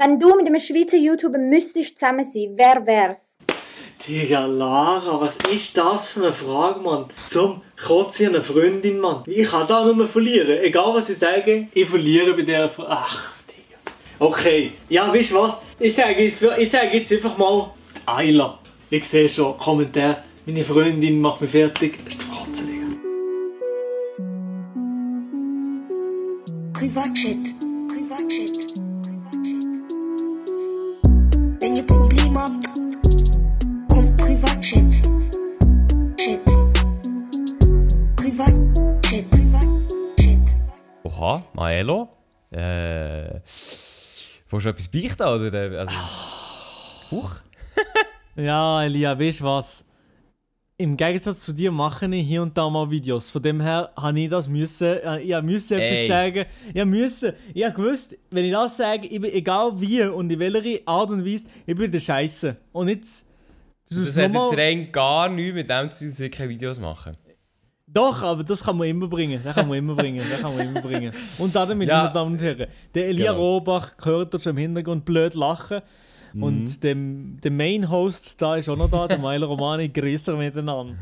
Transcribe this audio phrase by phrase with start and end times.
[0.00, 3.36] Wenn du mit einem Schweizer YouTuber müsstest zusammen sein, wer wär's?
[4.06, 7.06] Digga, Lara, was ist das für eine Frage, Mann?
[7.26, 9.24] Zum Kotze eine Freundin, Mann.
[9.26, 10.56] Ich kann da nur verlieren.
[10.62, 12.90] Egal was ich sage, ich verliere bei der Frage.
[12.92, 13.78] Ach, Digga.
[14.20, 14.72] Okay.
[14.88, 15.54] Ja, weißt du was?
[15.80, 18.56] Ich sage, ich sage jetzt einfach mal die Ayla.
[18.90, 20.22] Ich sehe schon Kommentar.
[20.46, 21.98] Meine Freundin macht mich fertig.
[22.06, 22.86] Ist die Kotze, Digga.
[26.72, 27.57] Privatchat.
[41.18, 42.08] Oha, Maelo?
[42.52, 43.40] Äh.
[43.44, 45.52] Willst du etwas beichten, oder?
[45.72, 45.94] äh, Also,
[47.10, 47.30] Huch?
[48.36, 49.84] Ja, Elia, weißt du was?
[50.76, 53.32] Im Gegensatz zu dir mache ich hier und da mal Videos.
[53.32, 56.06] Von dem her habe ich das müssen, äh, ich etwas Ey.
[56.06, 56.44] sagen.
[56.72, 60.38] Ich musste, ich habe gewusst, wenn ich das sage, ich bin, egal wie und in
[60.38, 62.56] welcher Art und Weise, ich bin der Scheiße.
[62.70, 63.26] Und jetzt.
[63.90, 66.48] du Das tust hat jetzt rein gar nichts mit dem zu tun, dass ich keine
[66.50, 67.16] Videos machen.
[67.92, 69.40] Doch, aber das kann man immer bringen.
[69.42, 70.24] Das kann man immer bringen.
[70.28, 71.12] Das kann man immer bringen.
[71.38, 72.10] Und damit, meine.
[72.12, 73.54] Damen und Herren, der Elia genau.
[73.54, 75.80] Robach hört schon im Hintergrund blöd lachen.
[76.34, 76.42] Mhm.
[76.42, 80.96] Und dem, der Main Host da ist auch noch da, der Meiler Romani, grüßer miteinander.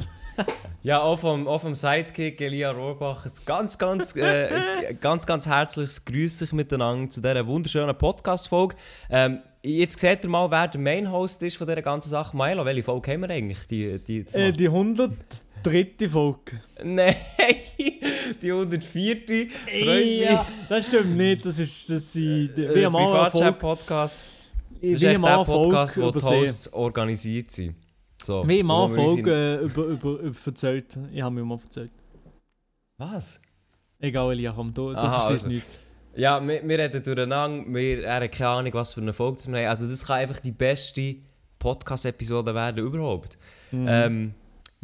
[0.83, 6.05] ja, auch vom, auch vom Sidekick Elia Rohrbach ein ganz, ganz, äh, ganz, ganz herzliches
[6.05, 8.77] Grüß sich miteinander zu dieser wunderschönen Podcast-Folge.
[9.11, 12.37] Ähm, jetzt seht ihr mal, wer der Main Host ist von dieser ganzen Sache.
[12.37, 13.67] Milo, welche Folge haben wir eigentlich?
[13.69, 15.11] Die, die, äh, die 100
[15.67, 16.61] dritte Folge.
[16.83, 17.15] Nein,
[18.43, 19.49] die 104.
[19.67, 21.45] Ey, ja, das stimmt nicht.
[21.45, 24.31] Das ist, das sind, äh, wir haben mal einen Podcast.
[24.81, 27.75] Das ist echt Podcast, wo die Hosts organisiert sind.
[28.23, 30.99] So, wir haben mal Folge äh, über, über, über erzählt.
[31.13, 31.93] Ich habe mir mal erzählt.
[32.99, 33.41] Was?
[33.99, 35.49] Egal, Elia, komm, du, du Aha, verstehst also.
[35.49, 35.81] nichts.
[36.15, 39.69] Ja, wir, wir reden durcheinander, wir haben keine Ahnung, was für eine Folge wir haben.
[39.69, 41.17] Also das kann einfach die beste
[41.59, 43.37] Podcast-Episode werden überhaupt.
[43.71, 43.87] Mhm.
[43.89, 44.35] Ähm,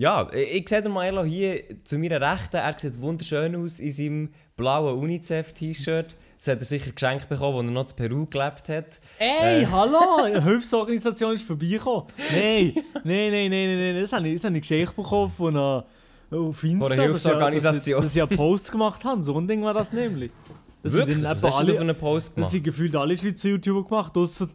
[0.02, 3.92] ja, ich, ich sehe den Milo hier zu meiner Rechten, er sieht wunderschön aus in
[3.92, 6.14] seinem blauen UNICEF-T-Shirt.
[6.38, 9.00] Das hat er sicher geschenkt bekommen, als er noch in Peru gelebt hat.
[9.18, 9.66] Ey, Äh.
[9.66, 10.24] hallo!
[10.24, 12.06] Eine Hilfsorganisation ist vorbeigekommen.
[12.32, 12.72] Nein,
[13.04, 15.84] nein, nein, nein, nein, nein, das habe ich, das habe ich geschenkt bekommen von einer
[16.32, 16.88] auf Insta.
[16.88, 18.02] Von einer dass sie- Hilfsorganisation.
[18.02, 19.22] Dass sie einen Post gemacht haben.
[19.22, 20.32] So ein Ding war das nämlich.
[20.82, 21.14] Das Wirklich?
[21.18, 22.50] sind Was hast du für alle, einen Post das gemacht?
[22.50, 24.48] sind gefühlt alle Schweizer YouTuber gemacht, ausser...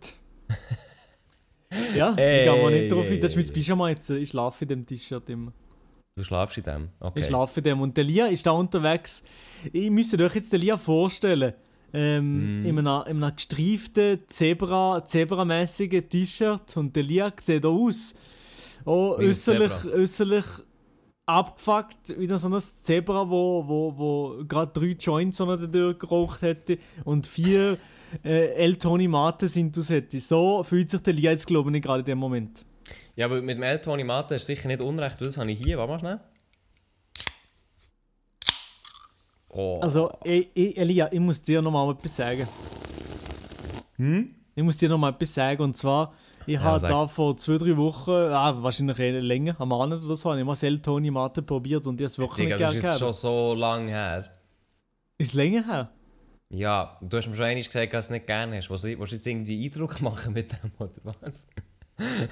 [1.95, 3.21] Ja, Ey, ich gehe mal nicht drauf ey, ein.
[3.21, 4.09] Das ist mein Pyjama jetzt.
[4.09, 5.51] Ich schlafe in dem T-Shirt immer.
[6.15, 6.89] Du schlafst in dem?
[6.99, 7.19] Okay.
[7.19, 7.81] Ich schlafe in dem.
[7.81, 9.23] Und der Lia ist da unterwegs.
[9.71, 11.53] Ich müsste euch jetzt den Lia vorstellen.
[11.93, 12.65] Ähm, Mhm.
[12.65, 16.75] in, einem, in einem gestreiften, Zebra, zebramäßigen T-Shirt.
[16.77, 18.13] Und der Lia sieht auch aus.
[18.85, 20.45] Oh, äußerlich, äußerlich
[21.25, 26.41] abgefuckt, wie so ein Zebra, wo, wo, wo gerade drei Joints unter der Tür geraucht
[26.41, 27.77] hätte und vier
[28.23, 30.19] äh, El Toni Mate sind aus hätte.
[30.19, 32.65] So fühlt sich der Lia jetzt, glaube ich, gerade in dem Moment.
[33.15, 35.59] Ja, aber mit dem El Toni Mate ist sicher nicht unrecht, weil das habe ich
[35.59, 35.77] hier.
[35.77, 36.19] Warte mal schnell.
[39.49, 39.79] Oh.
[39.81, 42.47] Also, ich, ich, Elia, ich muss dir noch mal etwas sagen.
[43.95, 44.35] Hm?
[44.55, 45.61] Ich muss dir noch mal etwas sagen.
[45.63, 46.13] Und zwar,
[46.45, 46.89] ich habe sag.
[46.89, 50.45] da vor zwei, drei Wochen, ah, wahrscheinlich eher länger, am Abend oder so, habe ich
[50.45, 52.99] mal Seltoni Mate probiert und ich habe es wirklich Digga, nicht das ist gerne jetzt
[52.99, 54.31] schon so lange her.
[55.17, 55.89] Ist es länger her?
[56.49, 58.69] Ja, du hast mir schon einmal gesagt, dass du es nicht gerne hast.
[58.69, 60.91] Willst du willst du jetzt irgendwie Eindruck machen mit dem, oder
[61.21, 61.45] was?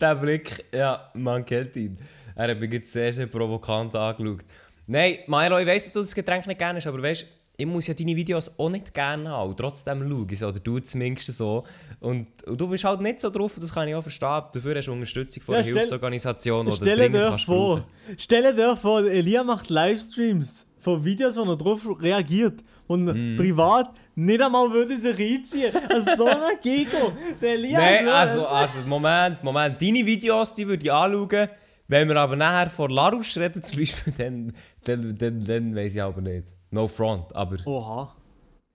[0.00, 1.98] Der Blick, ja, man kennt ihn.
[2.36, 4.44] Er hat mich jetzt sehr, sehr provokant angeschaut.
[4.86, 7.26] Nein, Milo, ich weiss, dass du das Getränk nicht gerne hast, aber weißt
[7.60, 9.56] ich muss ja deine Videos auch nicht gerne haben.
[9.56, 11.64] Trotzdem schaue ich sie, oder du zumindest so.
[11.98, 14.42] Und, und du bist halt nicht so drauf, das kann ich auch verstehen.
[14.52, 17.84] Dafür hast du Unterstützung von Ja, einer stell- Hilfsorganisation, Stell dir vor,
[18.16, 23.36] stell dir vor, Elia macht Livestreams von Videos, wo er drauf reagiert und Mhm.
[23.36, 25.72] privat nicht einmal würde sich reinziehen.
[25.88, 27.12] Also so ein Gigo.
[27.40, 29.80] Der Elia Nein, würde- also, also, Moment, Moment.
[29.80, 31.48] Deine Videos, die würde ich anschauen.
[31.90, 34.52] Wenn wir aber nachher vor Larusch reden, zum Beispiel, dann,
[34.84, 36.48] dann, dann, dann weiß ich aber nicht.
[36.70, 37.56] No front, aber...
[37.66, 38.14] Oha.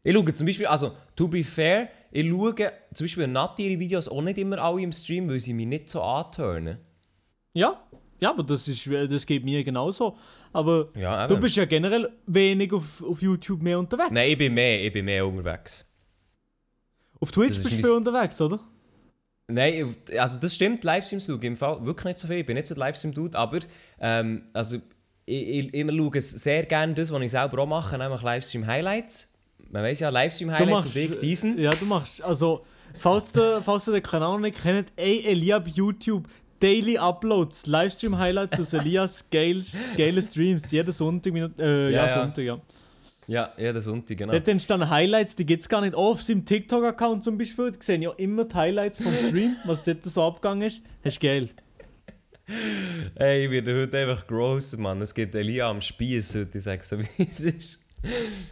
[0.06, 2.56] Ich schaue zum Beispiel, also, to be fair, ich schaue
[2.94, 5.90] zum Beispiel Nati ihre Videos auch nicht immer alle im Stream, weil sie mich nicht
[5.90, 6.80] so antönen.
[7.54, 7.80] Ja,
[8.24, 10.18] ja, aber das, ist, das geht mir genauso.
[10.54, 14.12] Aber Ja, du bist ja generell wenig auf, auf YouTube mehr unterwegs.
[14.12, 15.86] Nein, ich bin mehr, ich bin mehr unterwegs.
[17.20, 18.60] auf Twitch bist du viel unterwegs, oder?
[19.48, 22.38] Nein, also das stimmt, Livestreams schaue ich im Fall wirklich nicht so viel.
[22.38, 23.60] Ich bin nicht so der Livestream-Dude, aber
[24.00, 24.78] ähm, also,
[25.26, 29.34] ich, ich, ich schaue sehr gerne das, was ich selber auch mache, nämlich Livestream-Highlights.
[29.70, 31.60] Man weiß ja, Livestream-Highlights und ich diesen.
[31.60, 32.24] Ja, du machst.
[32.24, 32.66] Also,
[32.98, 36.28] falls du, falls du den Kanal nicht kennt, ey, Elia bei YouTube.
[36.64, 39.62] Daily Uploads, Livestream-Highlights aus Elias geile,
[39.98, 40.72] geile Streams.
[40.72, 42.10] Jeden Sonntag, äh, ja, Ja.
[42.10, 42.62] Sonntag, ja.
[43.28, 44.32] Ja, jeden Sonntag, genau.
[44.32, 45.94] Dort entstanden Highlights, die gibt es gar nicht.
[45.94, 50.04] Auf seinem TikTok-Account zum Beispiel, die sehen ja immer die Highlights vom Stream, was dort
[50.04, 50.84] so abgegangen ist.
[51.04, 51.50] Das ist geil.
[53.16, 55.02] Ey, ich werde heute einfach gross, Mann.
[55.02, 57.86] Es gibt Elia am Spieß heute, ich sag so, wie es ist.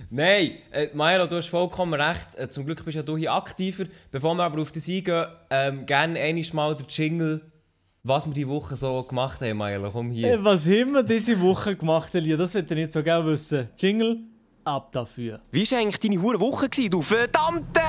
[0.10, 2.36] Nein, äh, Mairo, du hast vollkommen recht.
[2.38, 3.86] Äh, zum Glück bist ja du hier aktiver.
[4.12, 7.42] Bevor wir aber auf das eingehen, ähm, gerne einmal mal der Jingle,
[8.04, 9.90] was wir die Woche so gemacht haben, Mairo.
[9.92, 10.34] Komm hier.
[10.34, 12.36] Äh, was haben wir diese Woche gemacht, Elia?
[12.38, 13.70] Das wird ich nicht so gerne wissen.
[13.78, 14.20] Jingle,
[14.64, 15.40] ab dafür.
[15.52, 17.82] Wie war eigentlich deine hure Woche, gewesen, du verdammte...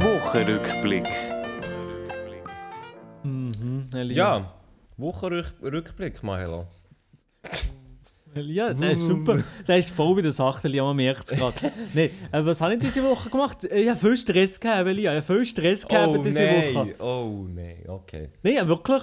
[0.00, 1.06] Wochenrückblick.
[3.22, 4.16] Mhm, Elia.
[4.16, 4.54] Ja,
[4.96, 6.66] Wochenrückblick, Mairo.
[8.34, 9.42] Ja, das ist super.
[9.66, 11.54] Das ist voll bei der Sache, Elia, man merkt es gerade.
[11.94, 13.64] Nein, äh, was habe ich diese Woche gemacht?
[13.64, 15.16] Ich habe viel Stress gehabt, Elia.
[15.16, 16.94] Ich habe viel Stress gehabt Oh diese nein, Woche.
[17.02, 18.30] oh nein, okay.
[18.42, 19.02] Nein, ja, wirklich.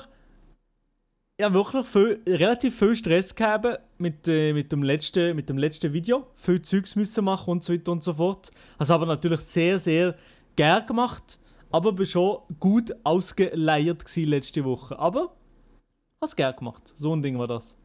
[1.39, 5.93] Ja, wirklich viel, relativ viel Stress gehabt mit, äh, mit, dem letzten, mit dem letzten
[5.93, 6.27] Video.
[6.35, 8.51] Viel Zeugs müssen machen und so weiter und so fort.
[8.79, 10.15] Habe aber natürlich sehr, sehr
[10.55, 11.39] gern gemacht.
[11.71, 14.97] Aber bin schon gut ausgeleiert letzte Woche.
[14.97, 16.93] Aber habe es gern gemacht.
[16.95, 17.77] So ein Ding war das.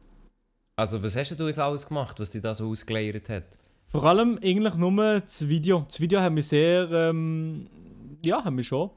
[0.77, 3.45] Also, was hast du jetzt alles gemacht, was dich da so ausgeleiert hat?
[3.87, 5.85] Vor allem eigentlich nur das Video.
[5.87, 7.67] Das Video hat mich sehr, ähm,
[8.25, 8.89] ja, hat mich schon,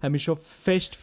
[0.00, 0.98] hat mich schon fest,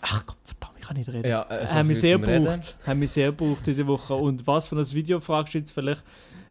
[0.00, 1.28] ach Gott, verdammt, ich kann nicht reden.
[1.28, 4.14] Ja, äh, so hat mich viel sehr gebraucht, hat mich sehr gebraucht diese Woche.
[4.14, 6.02] Und was für ein Video fragst du jetzt vielleicht?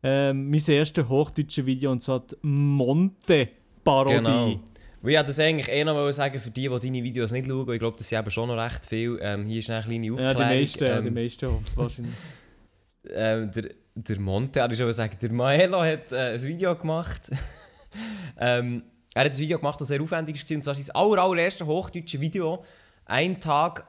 [0.04, 4.16] Ähm, mein erstes hochdeutsche Video und zwar die Monte-Parodie.
[4.16, 4.60] Genau.
[5.02, 7.74] Weil ich das eigentlich eh noch mal sagen für die, die deine Videos nicht schauen.
[7.74, 9.18] Ich glaube, das sind eben schon noch recht viel.
[9.22, 10.36] Ähm, hier ist eine kleine Ja, Aufklärung.
[10.36, 12.14] die meisten, ja, ähm, die meisten wahrscheinlich.
[13.10, 17.32] ähm, der, der Monte, ich schon sagen, der Maelo hat äh, ein Video gemacht.
[18.40, 18.84] ähm,
[19.14, 20.56] er hat ein Video gemacht, das sehr aufwendig war.
[20.56, 22.64] Und zwar sein aller, allererste hochdeutsche Video.
[23.06, 23.88] Ein Tag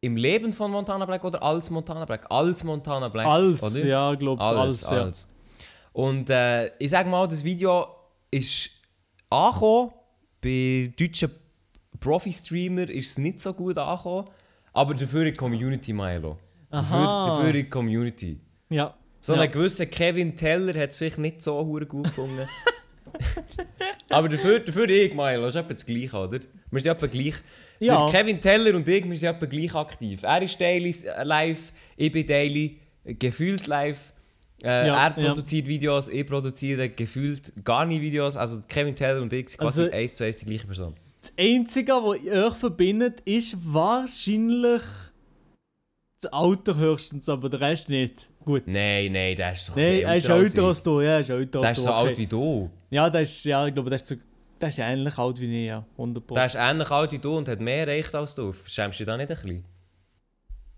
[0.00, 2.26] im Leben von Montana Black oder als Montana Black?
[2.30, 3.26] Als Montana Black.
[3.26, 3.86] Als, oder?
[3.86, 5.02] ja, glaubst Alles, als, ja.
[5.02, 5.28] alles.
[5.92, 7.86] Und äh, ich sage mal, das Video
[8.30, 8.70] ist
[9.28, 9.92] angekommen.
[10.40, 11.30] Bei deutschen
[12.00, 14.28] Profi-Streamer ist es nicht so gut angekommen.
[14.72, 16.38] Aber dafür in die Community, Milo.
[16.70, 17.26] Dafür, Aha.
[17.26, 18.38] dafür in die Community.
[18.70, 18.94] Ja.
[19.20, 19.40] So Ja.
[19.42, 22.46] ein gewisser Kevin Teller hat es vielleicht nicht so gut gefunden.
[24.10, 26.38] Aber dafür, dafür ich, Milo, das ist etwa das Gleiche, oder?
[26.70, 27.34] Wir sind etwa gleich.
[27.80, 28.08] Ja.
[28.10, 30.22] Kevin Teller und ich, wir sind etwa gleich aktiv.
[30.22, 34.12] Er ist daily äh, live, ich bin daily, gefühlt live.
[34.62, 35.28] Äh, Ja, er ja.
[35.28, 38.34] produziert Videos, ich produziere gefühlt gar nicht Videos.
[38.36, 40.94] Also Kevin Teller und ich sind quasi Also- eins zu eins die gleiche Person.
[41.20, 44.82] Das Einzige, was euch verbindet, ist wahrscheinlich
[46.20, 48.30] das Alter höchstens, aber der Rest nicht.
[48.44, 48.62] Gut.
[48.66, 51.60] Nein, nein, der ist doch Nein, er ist älter als du, ja, er ist älter
[51.60, 51.88] Der als ist du.
[51.90, 52.08] so okay.
[52.08, 52.70] alt wie du.
[52.90, 54.16] Ja, der ist, ja, ich glaube, der ist, so,
[54.60, 57.48] der ist ähnlich alt wie ich, ja, 100 Der ist ähnlich alt wie du und
[57.48, 58.52] hat mehr erreicht als du.
[58.64, 59.64] Schämst du dich da nicht ein bisschen?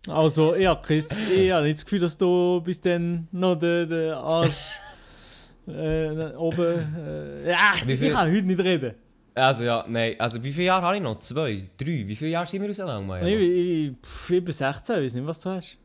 [0.08, 4.12] Also, ja, Chris, ich habe nicht das Gefühl, dass du bis dann noch den, den
[4.12, 4.78] Arsch
[5.66, 6.96] äh, oben...
[7.44, 7.54] Äh,
[7.86, 8.94] Wie ich kann heute nicht reden.
[9.34, 10.16] Also ja, nein.
[10.18, 11.18] Also wie viele Jahre habe ich noch?
[11.20, 11.64] Zwei?
[11.76, 12.06] Drei?
[12.06, 13.16] Wie viele Jahre sind wir auseinander?
[13.16, 13.38] Ich, Maja?
[13.38, 13.94] ich,
[14.28, 15.78] ich, ich bin 16, ich weiß nicht, was du hast.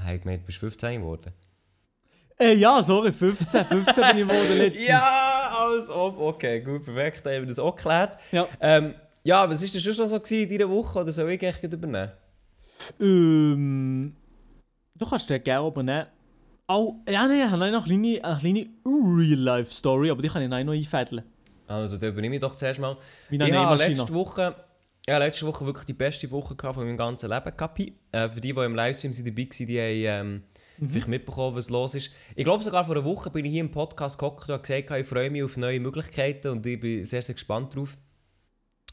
[0.00, 1.32] Hey, gemeint, du bist 15 geworden.
[2.38, 4.86] Äh, ja, sorry, 15, 15 bin ich geworden letztens.
[4.86, 6.18] Ja, alles ob.
[6.18, 7.26] Okay, gut, perfekt.
[7.26, 8.18] Haben wir das auch geklärt.
[8.30, 8.46] Ja.
[8.60, 8.94] Ähm,
[9.24, 11.00] ja, was war denn noch so in dieser Woche?
[11.00, 12.12] Oder soll ich echt übernehmen?
[13.00, 14.14] Ähm,
[14.94, 16.06] du kannst den gerne übernehmen.
[16.68, 20.48] Oh, ja, nein, ich habe noch eine kleine, eine kleine Real-Life-Story, aber die kann ich
[20.48, 21.24] noch einfädeln.
[21.66, 22.96] Also, dann übernehme ich doch zuerst mal.
[23.30, 24.54] Wie Ich habe letzte Woche,
[25.08, 27.80] ja, letzte Woche wirklich die beste Woche von meinem ganzen Leben gehabt.
[27.80, 30.42] Äh, für die, die im Livestream sind dabei waren, die haben ähm,
[30.78, 30.90] Mhm.
[30.90, 32.12] vielleicht mitbekommen, was los ist.
[32.36, 34.90] Ich glaube sogar vor einer Woche bin ich hier im Podcast gehockt und habe gesagt,
[34.90, 37.96] ich freue mich auf neue Möglichkeiten und ich bin sehr, sehr gespannt drauf.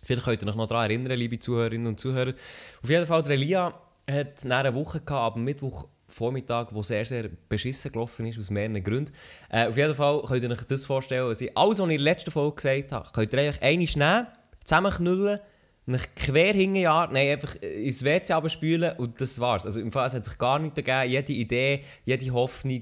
[0.02, 2.34] Vielleicht könnt ihr euch noch daran erinnern, liebe Zuhörerinnen und Zuhörer.
[2.82, 3.74] Auf jeden Fall, der Elia
[4.10, 9.12] hat einer Woche gehabt, am Mittwochvormittag, wo sehr, sehr beschissen gelaufen ist, aus mehreren Gründen.
[9.50, 12.04] Äh, auf jeden Fall könnt ihr euch das vorstellen, was ich alles, was ich in
[12.04, 14.28] der letzten Folge gesagt habe, könnt ihr eigentlich eine nehmen,
[14.64, 15.40] zusammenknüllen,
[15.88, 19.66] nicht quer hingejagen, nein, einfach ins WC abspülen und das war's.
[19.66, 22.82] Also im Fall, es hat sich gar nichts gegeben, jede Idee, jede Hoffnung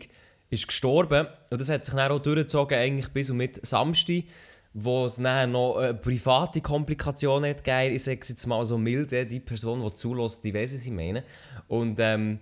[0.49, 4.23] ist gestorben und das hat sich dann auch durchgezogen, eigentlich bis und mit Samstag,
[4.73, 7.95] wo es dann noch äh, private Komplikationen hat gegeben.
[7.95, 10.91] Ich sage es jetzt mal so milde, die Person, die zulässt, die weiß, was ich
[10.91, 11.23] meine.
[11.67, 12.39] Und ähm,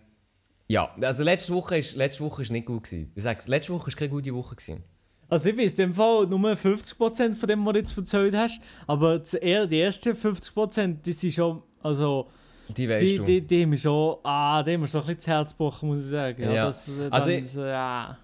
[0.68, 3.12] ja, also letzte Woche ist, letzte Woche ist nicht gut gewesen.
[3.16, 4.84] Ich sage letzte Woche ist keine gute Woche gewesen.
[5.28, 8.62] Also ich weiß in dem Fall nur 50% von dem, was du jetzt erzählt hast,
[8.88, 12.28] aber eher- die ersten 50%, die sind schon, also,
[12.76, 13.24] Die weißt die, du.
[13.24, 16.04] die, die haben mir schon, ah, die haben schon ein bisschen das Herz gebrochen, muss
[16.04, 16.44] ich sagen.
[16.44, 16.66] Ja, Ja.
[16.68, 18.18] Das, äh, Also dann ich- so, ja.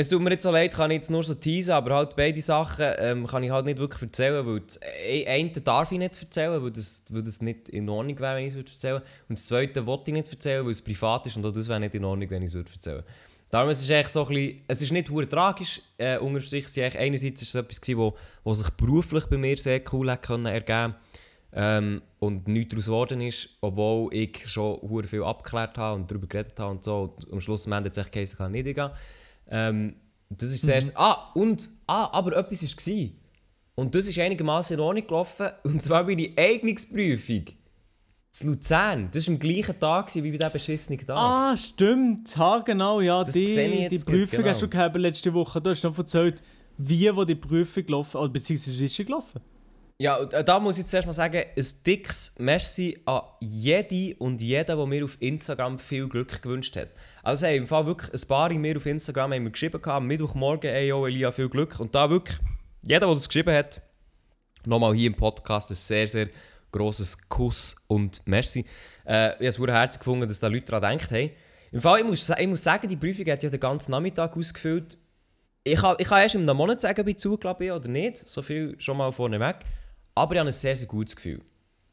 [0.00, 2.40] Es tut mir jetzt so leid, kann ich jetzt nur so teasen, aber halt beide
[2.40, 6.18] Sachen ähm, kann ich halt nicht wirklich erzählen, weil das e- eine darf ich nicht
[6.22, 9.38] erzählen, weil das, weil das nicht in Ordnung wäre, wenn ich es würde erzählen Und
[9.38, 11.94] das zweite wollte ich nicht erzählen, weil es privat ist und auch das wäre nicht
[11.94, 13.02] in Ordnung, wenn ich es würde erzählen
[13.50, 16.64] Darum es ist es so ein bisschen, es ist nicht hure tragisch, äh, unter sich,
[16.66, 20.22] eigentlich- einerseits ist es etwas gewesen, wo, wo sich beruflich bei mir sehr cool hat
[20.22, 20.94] können ergeben
[21.52, 26.26] ähm, und nichts daraus geworden ist, obwohl ich schon hure viel abgeklärt habe und darüber
[26.26, 27.14] geredet habe und so.
[27.18, 28.90] Und am Schluss am Ende hat es echt geheißen, kann nicht gehen.
[29.50, 29.96] Ähm,
[30.28, 30.82] das ist sehr...
[30.94, 31.68] Ah, und...
[31.86, 33.08] Ah, aber etwas war.
[33.74, 35.48] Und das ist einigermaßen in Ordnung gelaufen.
[35.64, 37.44] Und zwar meine Eignungsprüfung.
[38.40, 39.08] In Luzern.
[39.12, 41.16] Das war am gleichen Tag wie bei diesem beschissenen Tag.
[41.16, 42.36] Ah, stimmt.
[42.36, 43.24] Ha, genau, ja.
[43.24, 44.84] Das die die Prüfung gerade, hast du genau.
[44.84, 45.60] gehabt letzte Woche.
[45.60, 46.42] Du hast noch erzählt,
[46.78, 49.40] wie wo die Prüfung gelaufen oder beziehungsweise wie ist sie gelaufen?
[49.98, 54.64] Ja, äh, da muss ich zuerst mal sagen, ein dickes Merci an jede und jeden,
[54.76, 56.88] der mir auf Instagram viel Glück gewünscht hat.
[57.22, 60.70] Also hey, im Fall wirklich ein paar mir auf Instagram haben mir geschrieben, am Mittwochmorgen,
[60.70, 61.78] ey, yo, Elia, viel Glück.
[61.78, 62.38] Und da wirklich,
[62.82, 63.82] jeder, der das geschrieben hat,
[64.64, 66.28] nochmal hier im Podcast ein sehr, sehr
[66.72, 68.64] grosses Kuss und Merci.
[69.06, 71.30] Äh, ich habe es sehr herzlich gefunden, dass da Leute daran gedacht haben.
[71.72, 74.96] Im Fall, ich muss, ich muss sagen, die Prüfung hat ja den ganzen Nachmittag ausgefüllt.
[75.62, 78.16] Ich kann, ich kann erst in einem Monat sagen, ob ich zugelassen bin oder nicht.
[78.16, 79.56] So viel schon mal vorneweg.
[80.14, 81.42] Aber ich habe ein sehr, sehr gutes Gefühl.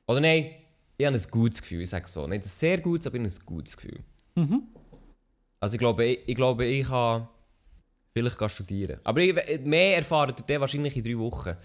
[0.08, 0.52] Oder nein,
[0.98, 2.26] ich habe ein gutes Gefühl, ich sage so.
[2.28, 4.00] Nicht ein sehr gutes, aber ich habe ein gutes Gefühl.
[5.60, 7.28] Also ich glaube, ich, ich, glaube, ich kann
[8.14, 9.00] vielleicht gehen studieren.
[9.04, 9.34] Aber ich,
[9.64, 11.56] mehr erfahrt ihr wahrscheinlich in drei Wochen.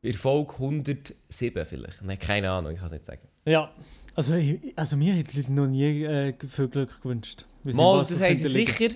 [0.00, 2.02] Bei Folge 107 vielleicht.
[2.02, 3.28] Nein, keine Ahnung, ich kann es nicht sagen.
[3.46, 3.72] Ja.
[4.14, 7.46] Also, ich, also mir hat die Leute noch nie äh, viel Glück gewünscht.
[7.64, 8.90] Mal, das haben sie sicher.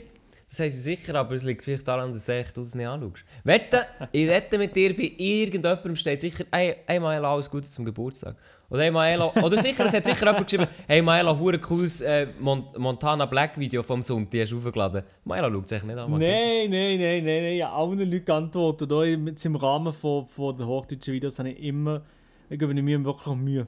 [0.52, 3.25] Das haben sie sicher, aber es liegt vielleicht daran, dass du es nicht anschaust.
[3.42, 7.87] Wette, ich wette mit dir, bei irgendjemandem steht sicher, hey, hey Maela, alles Gute zum
[7.87, 8.37] Geburtstag.
[8.68, 12.26] Oder hey Maela, oder sicher, es hat sicher jemand geschrieben, hey Maela, hure cooles äh,
[12.38, 15.02] Mon Montana Black Video vom Sonntag, hast du aufgeladen.
[15.25, 16.11] Maela schaut es echt nicht an.
[16.11, 17.44] Nein, nein, nein, nein, nein.
[17.54, 18.92] Ich habe allen Leuten geantwortet.
[18.92, 22.02] Auch im, Rahmen von, von der hochdeutschen Videos habe ich immer,
[22.50, 23.66] ich gebe mir wirklich Mühe.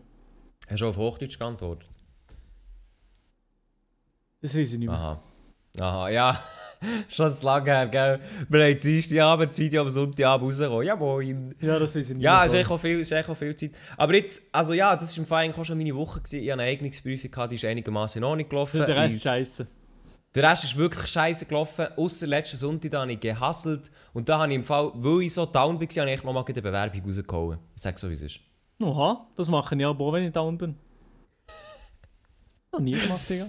[0.68, 1.88] Hast du auf Hochdeutsch geantwortet?
[4.42, 4.98] Das weiß ich nicht mehr.
[4.98, 5.22] Aha.
[5.80, 6.38] Aha, ja.
[7.08, 8.20] Schon zu lange her, gell?
[8.48, 10.86] Wir haben Dienstag Abend das Video am Sonntagabend rausgekommen.
[10.86, 11.54] Ja, moin.
[11.60, 13.72] Ja, das ich nicht Ja, es ist echt auch viel, ist echt auch viel Zeit.
[13.96, 16.20] Aber jetzt, also ja, das war im Fall eigentlich auch schon meine Woche.
[16.20, 16.42] Gewesen.
[16.42, 18.84] Ich hatte eine Eignungsprüfung, gehabt, die ist einigermaßen in Ordnung gelaufen.
[18.84, 19.66] Der Rest ist scheiße.
[20.34, 21.86] der Rest ist wirklich scheiße gelaufen.
[21.96, 23.90] Außer letzten Sonntag da habe ich gehasselt.
[24.12, 26.32] Und da habe ich im Fall, weil ich so down war, habe ich echt noch
[26.32, 27.58] mal eine Bewerbung rausgehauen.
[27.74, 28.40] Ich sage so, wie es ist.
[28.80, 30.74] Oha, das mache ich aber auch, wenn ich down bin.
[32.74, 33.46] Noch nie gemacht, Digga.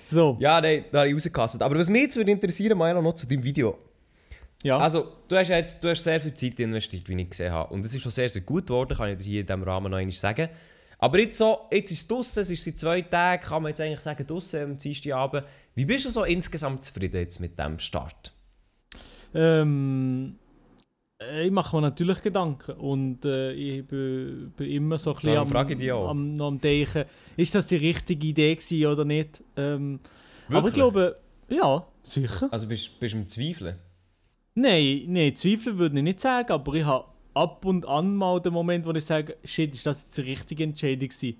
[0.00, 1.62] So, Ja, nein, da habe ich rausgehasselt.
[1.62, 3.76] Aber was mich jetzt würde interessieren, Milo, noch zu deinem Video.
[4.62, 4.78] ja.
[4.78, 7.74] Also, du hast jetzt du hast sehr viel Zeit investiert, wie ich gesehen habe.
[7.74, 9.90] Und es ist schon sehr, sehr gut geworden, kann ich dir hier in diesem Rahmen
[9.90, 10.48] noch einmal sagen.
[10.98, 13.80] Aber jetzt, so, jetzt ist es draussen, es ist seit zwei Tagen, kann man jetzt
[13.80, 15.44] eigentlich sagen, draussen am Dienstagabend.
[15.74, 18.32] Wie bist du so insgesamt zufrieden jetzt mit dem Start?
[19.34, 20.45] Ähm, äh,
[21.18, 26.06] ich mache mir natürlich Gedanken und äh, ich bin, bin immer so ein bisschen am,
[26.06, 27.04] am, noch am Denken,
[27.36, 29.42] ist das die richtige Idee gewesen oder nicht?
[29.56, 30.00] Ähm,
[30.50, 31.16] aber ich glaube,
[31.48, 32.48] ja, sicher.
[32.50, 33.78] Also bist du im Zweifeln?
[34.54, 38.52] Nein, nein, Zweifel würde ich nicht sagen, aber ich habe ab und an mal den
[38.52, 41.36] Moment, wo ich sage, shit, ist das jetzt die richtige Entscheidung gewesen?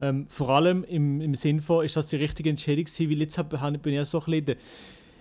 [0.00, 3.38] Ähm, vor allem im, im Sinn von, ist das die richtige Entscheidung gewesen, weil jetzt
[3.38, 4.58] hab, bin ich ja so ein bisschen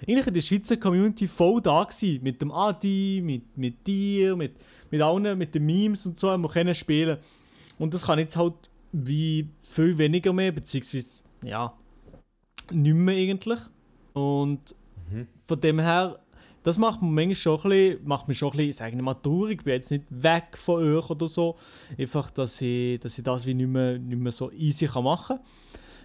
[0.01, 4.53] eigentlich in der Schweizer Community voll da gewesen, mit dem Adi, mit, mit dir, mit,
[4.91, 7.17] mit allen, mit den Memes und so, haben wir können spielen.
[7.79, 8.53] Und das kann jetzt halt
[8.91, 11.73] wie viel weniger mehr, beziehungsweise, ja,
[12.71, 13.59] nicht mehr eigentlich.
[14.13, 14.75] Und
[15.45, 16.19] von dem her,
[16.63, 19.05] das macht mich manchmal schon ein bisschen, macht mich schon ein bisschen, ich sage nicht
[19.05, 21.55] mal traurig, ich bin jetzt nicht weg von euch oder so.
[21.97, 25.37] Einfach, dass ich, dass ich das wie nicht mehr, nicht mehr so easy kann machen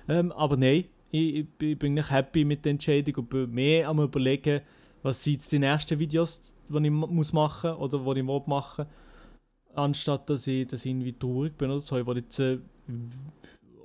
[0.07, 0.17] kann.
[0.17, 3.89] Ähm, aber nein, ich, ich ich bin nicht happy mit der Entscheidung und bin mehr
[3.89, 4.61] am überlegen,
[5.03, 8.87] was sind die nächsten Videos, die ich muss machen oder die ich will machen
[9.75, 11.99] anstatt dass ich, dass ich irgendwie traurig bin oder so.
[11.99, 12.59] Ich will jetzt äh,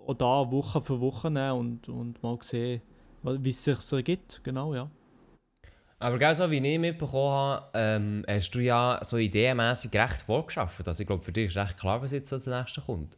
[0.05, 2.81] auch da Woche für Woche nehmen und, und mal sehen,
[3.23, 4.41] wie es sich ergibt.
[4.43, 4.89] Genau, ja.
[5.97, 10.87] Aber gell, so wie ich mitbekommen habe, ähm, hast du ja so ideenmässig recht vorgeschafft.
[10.87, 13.17] Also ich glaube, für dich ist recht klar, was jetzt so der nächste kommt.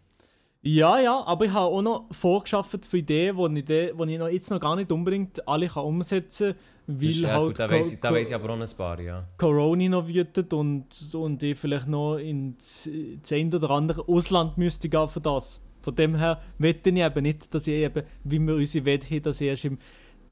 [0.62, 4.28] Ja, ja, aber ich habe auch noch vorgeschafft für Ideen, die ich, die ich noch,
[4.28, 7.70] jetzt noch gar nicht unbedingt alle kann umsetzen kann, Das weil ja, halt gut, da
[7.70, 9.28] weiss ich, da weiss ich aber auch ein paar, ja.
[9.38, 14.90] Corona noch wütet und, und ich vielleicht noch ins, ins ein oder andere Ausland müsste
[14.90, 15.62] gehen für das.
[15.82, 19.22] Von dem her wette ich eben nicht, dass ich eben, wie wir unsere Wette haben,
[19.22, 19.78] dass ich erst im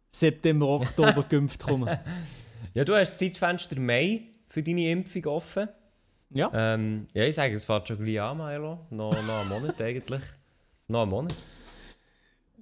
[0.09, 1.99] September, Oktober geimpft komme.
[2.73, 5.69] Ja, du hast das Zeitfenster Mai für deine Impfung offen.
[6.31, 6.51] Ja.
[6.53, 8.85] Ähm, ja, ich sage, es fährt schon gleich an, Milo.
[8.89, 10.21] Noch, noch einen Monat eigentlich.
[10.87, 11.35] Noch einen Monat.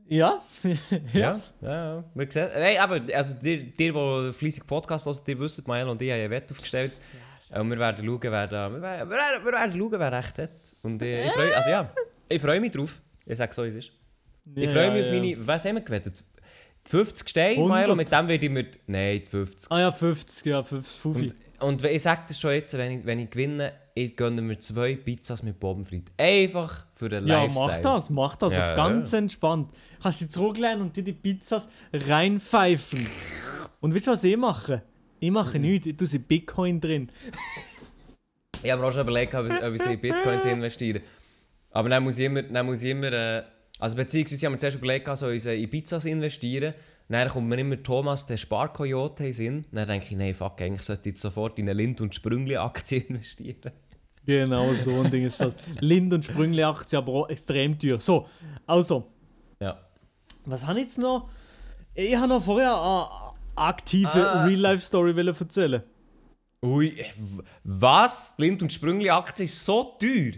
[0.07, 0.41] Ja,
[1.13, 2.03] Ja, ja, ja.
[2.13, 6.01] Wir sehen, nein, aber also die, die, die fleissig Podcast hören, die wissen, Mael und
[6.01, 6.91] ich haben ein Wett aufgestellt.
[7.55, 8.69] Und wir werden schauen, wer da...
[8.71, 10.51] Wir werden, wir werden, wir werden schauen, wer recht hat.
[10.81, 11.89] Und ich, ich freue also ja,
[12.29, 12.99] ich freue mich drauf.
[13.25, 13.91] Ich sage so, wie es ist.
[14.55, 15.19] Ich Ja, freue mich ja, auf ja.
[15.21, 15.47] meine...
[15.47, 16.23] Was haben wir gewettet?
[16.85, 17.69] 50 Steine, 100.
[17.69, 18.65] Mael, und mit dem werde ich mir...
[18.87, 19.71] Nein, die 50.
[19.71, 21.35] Ah ja, 50, ja, 50, 50.
[21.63, 24.95] Und, ich sage das schon jetzt, wenn ich, wenn ich gewinne, ich gönne mir zwei
[24.95, 26.11] Pizzas mit Bobenfried.
[26.17, 27.65] Einfach für den Ja, Lifestyle.
[27.67, 28.53] mach das, mach das.
[28.53, 29.71] Ja, auf ganz entspannt.
[30.01, 33.05] Kannst dich zurücklehnen und dir die Pizzas reinpfeifen.
[33.81, 34.81] Und weißt du, was ich mache?
[35.19, 35.65] Ich mache Mhm.
[35.65, 37.09] nichts, ich tue sie Bitcoin drin.
[38.61, 41.01] Ich habe mir auch schon überlegt, ob ich, ob ich in Bitcoins investiere.
[41.71, 43.43] Aber dann muss ich immer, dann muss ich immer äh,
[43.79, 46.73] also beziehungsweise ich habe mir zuerst überlegt, soll ich in Pizzas investieren.
[47.13, 49.65] Dann kommt mir immer Thomas, der Sparkoyote, in den Sinn.
[49.71, 52.99] Dann denke ich, nein, fuck, eigentlich sollte ich jetzt sofort in eine Lind- und Sprüngli-Aktie
[53.07, 53.71] investieren.
[54.25, 55.55] Genau, so ein Ding ist das.
[55.79, 57.99] Lind- und Sprüngli-Aktie, aber auch extrem teuer.
[57.99, 58.25] So,
[58.65, 59.07] also,
[59.59, 59.77] Ja.
[60.45, 61.29] was habe ich jetzt noch?
[61.93, 63.07] Ich habe noch vorher eine
[63.55, 64.45] aktive Ah.
[64.45, 65.83] Real-Life-Story erzählen.
[66.63, 66.95] Ui,
[67.63, 68.35] was?
[68.37, 70.31] Die Lind- und Sprüngli-Aktie ist so teuer.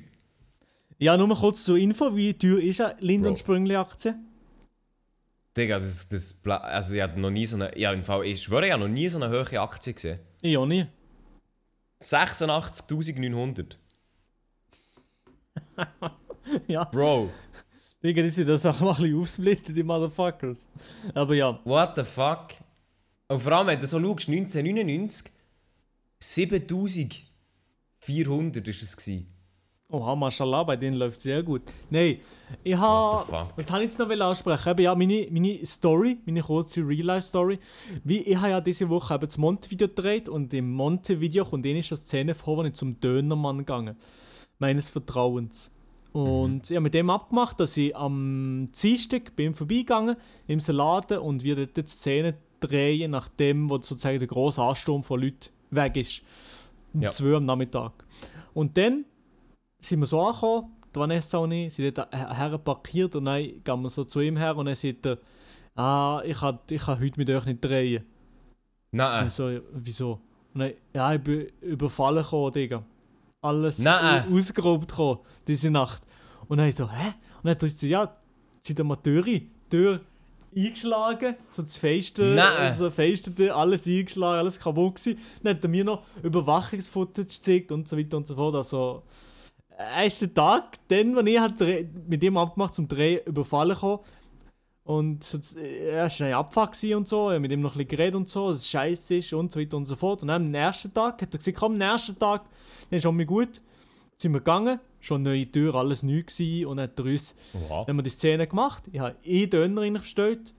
[0.97, 4.15] Ja, nur mal kurz zur Info, wie teuer ist eine Lind- und Sprüngli-Aktie?
[5.57, 8.67] Digga, das, das, also ich habe noch nie so eine, ja, im Fall, ich schwöre,
[8.67, 10.19] ich habe noch nie so eine hohe Aktie gesehen.
[10.41, 10.85] Ich auch nie.
[12.01, 13.77] 86.900.
[16.67, 17.31] Ja, Bro,
[18.03, 20.67] Digga, die sind das auch mal ein bisschen aufsplitten, die Motherfuckers.
[21.15, 22.49] Aber ja, what the fuck?
[23.27, 25.31] Und vor allem, wenn du so schaust, 1999,
[26.19, 29.34] 7400 ist es gewesen.
[29.91, 31.61] Oha, mashallah, bei denen läuft sehr gut.
[31.89, 32.19] Nein,
[32.63, 33.49] ich habe.
[33.55, 34.69] Was habe ich jetzt noch ansprechen?
[34.69, 37.59] Eben, ja, meine, meine Story, meine kurze Real-Life-Story.
[38.03, 41.83] Wie, ich habe ja diese Woche eben das Monte-Video gedreht und im Monte-Video kommt eine
[41.83, 43.95] Szene vor, wo ich zum Dönermann gegangen
[44.59, 45.71] meines Vertrauens.
[46.13, 50.15] Und ich habe mit dem abgemacht, dass ich am Dienstag bin vorbeigegangen
[50.47, 55.19] im Laden und wir dort die Szene drehen, nachdem wo sozusagen der grosse Ansturm von
[55.19, 56.21] Leuten weg ist.
[56.93, 57.11] Um Ja.
[57.11, 57.91] 2 Uhr am Nachmittag.
[58.53, 59.03] Und dann
[59.85, 63.81] sind wir so angekommen, die Vanessa und ich, sind dort her parkiert und dann gehen
[63.81, 65.17] wir so zu ihm her und dann sagt er,
[65.75, 68.05] ah, ich kann, ich kann heute mit euch nicht drehen.
[68.91, 69.23] Nein.
[69.23, 70.21] Also, wieso?
[70.53, 72.83] Und dann, ja, ich bin überfallen gekommen, Digga.
[73.41, 74.33] Alles Nein.
[74.33, 76.01] ausgeraubt gekommen, diese Nacht.
[76.47, 77.13] Und dann ich so, hä?
[77.43, 78.15] Und dann hat er ja,
[78.59, 79.99] sind mal die Tür,
[80.55, 82.73] eingeschlagen, so das Fenster, Nein.
[82.73, 85.19] so Fenster, alles eingeschlagen, alles kaputt gewesen.
[85.43, 88.55] Dann hat er mir noch Überwachungsfootage gezeigt und so weiter und so fort.
[88.55, 89.03] Also,
[89.77, 91.59] er ist der Tag, dann, wenn ich halt
[92.07, 93.99] mit ihm abgemacht zum Drehen überfallen kam.
[94.83, 97.87] Und so, äh, er war ein Abfuck und so, ich mit ihm noch ein bisschen
[97.87, 100.21] geredet und so, dass es scheiße ist und so weiter und so fort.
[100.21, 102.43] Und dann am nächsten Tag hat er gesagt, komm, am nächsten Tag,
[102.89, 103.61] dann ist schon mir gut.
[104.15, 107.87] Sind wir gegangen, schon neue Tür, alles neu gewesen und dann hat er uns dann
[107.87, 108.83] haben wir die Szene gemacht.
[108.91, 110.53] Ich habe einen Döner rein bestellt.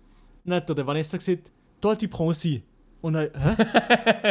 [0.44, 2.62] Dann hat der Vanessa gesagt, toi tu prends sie.
[3.06, 3.50] Und dann, hä?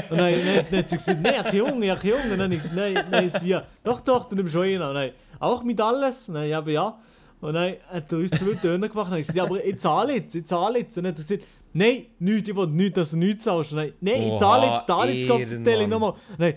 [0.09, 2.33] und dann, dann, dann hat sie gesagt, nein, kein Junge, ja, kein Junge.
[2.33, 4.81] Und dann, ich, nein, nein, sie, ja, doch, doch, du nimmst schon einen.
[4.81, 6.27] Und dann, auch mit alles?
[6.27, 6.99] Und dann, ja, aber ja.
[7.39, 8.89] Und dann hat er uns zwei Döner gemacht.
[8.89, 10.97] Und dann habe ich gesagt, ja, aber ich zahle jetzt, ich zahle jetzt.
[10.97, 13.71] Und dann hat er gesagt, nein, nichts, ich will nichts, dass du nichts zahlst.
[13.71, 16.11] Und dann, nein, ich zahle jetzt, zahle jetzt, Gott, vertelle ich nochmal.
[16.11, 16.53] Und dann,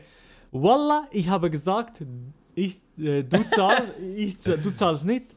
[0.51, 2.03] Wallah, ich habe gesagt,
[2.57, 5.37] ich, äh, du zahlst, ich, du zahlst nicht.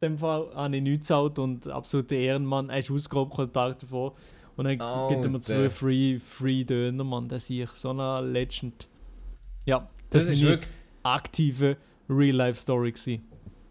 [0.00, 2.68] In dem Fall habe ich nichts gezahlt und absoluter Ehrenmann.
[2.68, 4.14] Er ist ausgeraubt den Tag davor.
[4.56, 5.68] Und dann gibt er mir zwei.
[5.70, 7.28] Free, free Döner, Mann.
[7.28, 7.70] Das sehe ich.
[7.70, 8.88] So eine Legend.
[9.66, 9.78] Ja,
[10.10, 10.70] Das, das, ist wirklich,
[11.02, 11.76] aktive
[12.08, 12.92] Real-Life-Story.
[12.92, 13.22] gewesen.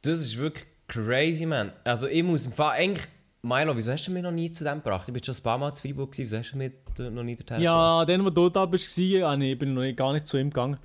[0.02, 1.72] das ist wirklich crazy, man.
[1.84, 3.06] Also ich muss im Fall eigentlich...
[3.42, 5.08] Milo, wieso hast du mich noch nie zu dem gebracht?
[5.08, 7.36] Ich bin schon ein paar Mal zu Freiburg gewesen, wieso hast du mich noch nie
[7.36, 7.62] dorthin gebracht?
[7.62, 10.38] Ja, dann, wo du da bist, war, habe ich- bin noch nicht, gar nicht zu
[10.38, 10.78] ihm gegangen.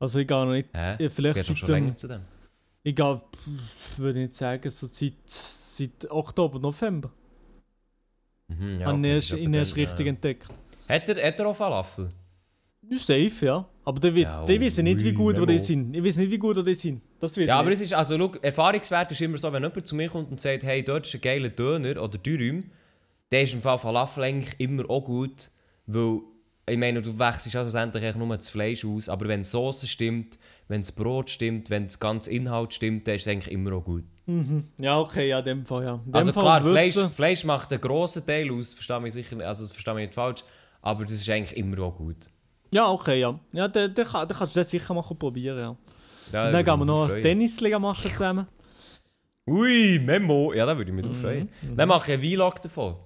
[0.00, 0.68] Also ich gehe noch nicht...
[0.74, 1.04] Hä?
[1.04, 2.20] äh, Vielleicht seit schon länger zu dem?
[2.82, 3.20] Ich gehe,
[3.98, 7.10] würde ich nicht sagen, so seit, seit Oktober, November.
[8.48, 10.48] Mhm, ja, habe okay, ich erst, ihn erst richtig äh, entdeckt.
[10.88, 12.10] Hat er, hat er auch Falafel?
[12.90, 13.68] Ja, Safe, ja.
[13.84, 15.94] Aber der, Ja, ja, der weiß nicht, wie gut die sind.
[15.94, 17.02] Ich weiß nicht, wie gut die sind.
[17.20, 17.80] Das Ja, aber nicht.
[17.80, 20.62] es ist, also, schau, Erfahrungswert ist immer so, wenn jemand zu mir kommt und sagt,
[20.62, 22.70] hey, dort ist ein geiler Döner oder Dürüm,
[23.30, 25.50] dann ist im Fall Falafel eigentlich immer auch gut,
[25.86, 26.20] weil,
[26.68, 29.86] ich meine, du wechselst ja schlussendlich eigentlich nur das Fleisch aus, aber wenn die Soße
[29.86, 33.72] stimmt, wenn das Brot stimmt, wenn das ganze Inhalt stimmt, dann ist es eigentlich immer
[33.72, 34.04] auch gut.
[34.78, 35.96] Ja, okay, ja, in dem Fall, ja.
[36.04, 39.62] Dem Also Fall klar, Fleisch, Fleisch macht einen grossen Teil aus, verstehe mich sicher, also
[39.62, 40.44] das verstehe mich nicht falsch,
[40.82, 42.28] aber das ist eigentlich immer auch gut.
[42.72, 43.40] Ja, okay, ja.
[43.52, 45.76] Ja, dann, kann- dann kannst du das sicher mal probieren, ja.
[46.30, 47.22] Da Und dann gehen wir noch ein.
[47.22, 48.46] Tennisliga machen zusammen.
[49.48, 50.52] Ui, Memo!
[50.52, 51.48] Ja, da würde ich mich Mhm, freuen.
[51.74, 52.96] Dann mache ich einen Vlog davon.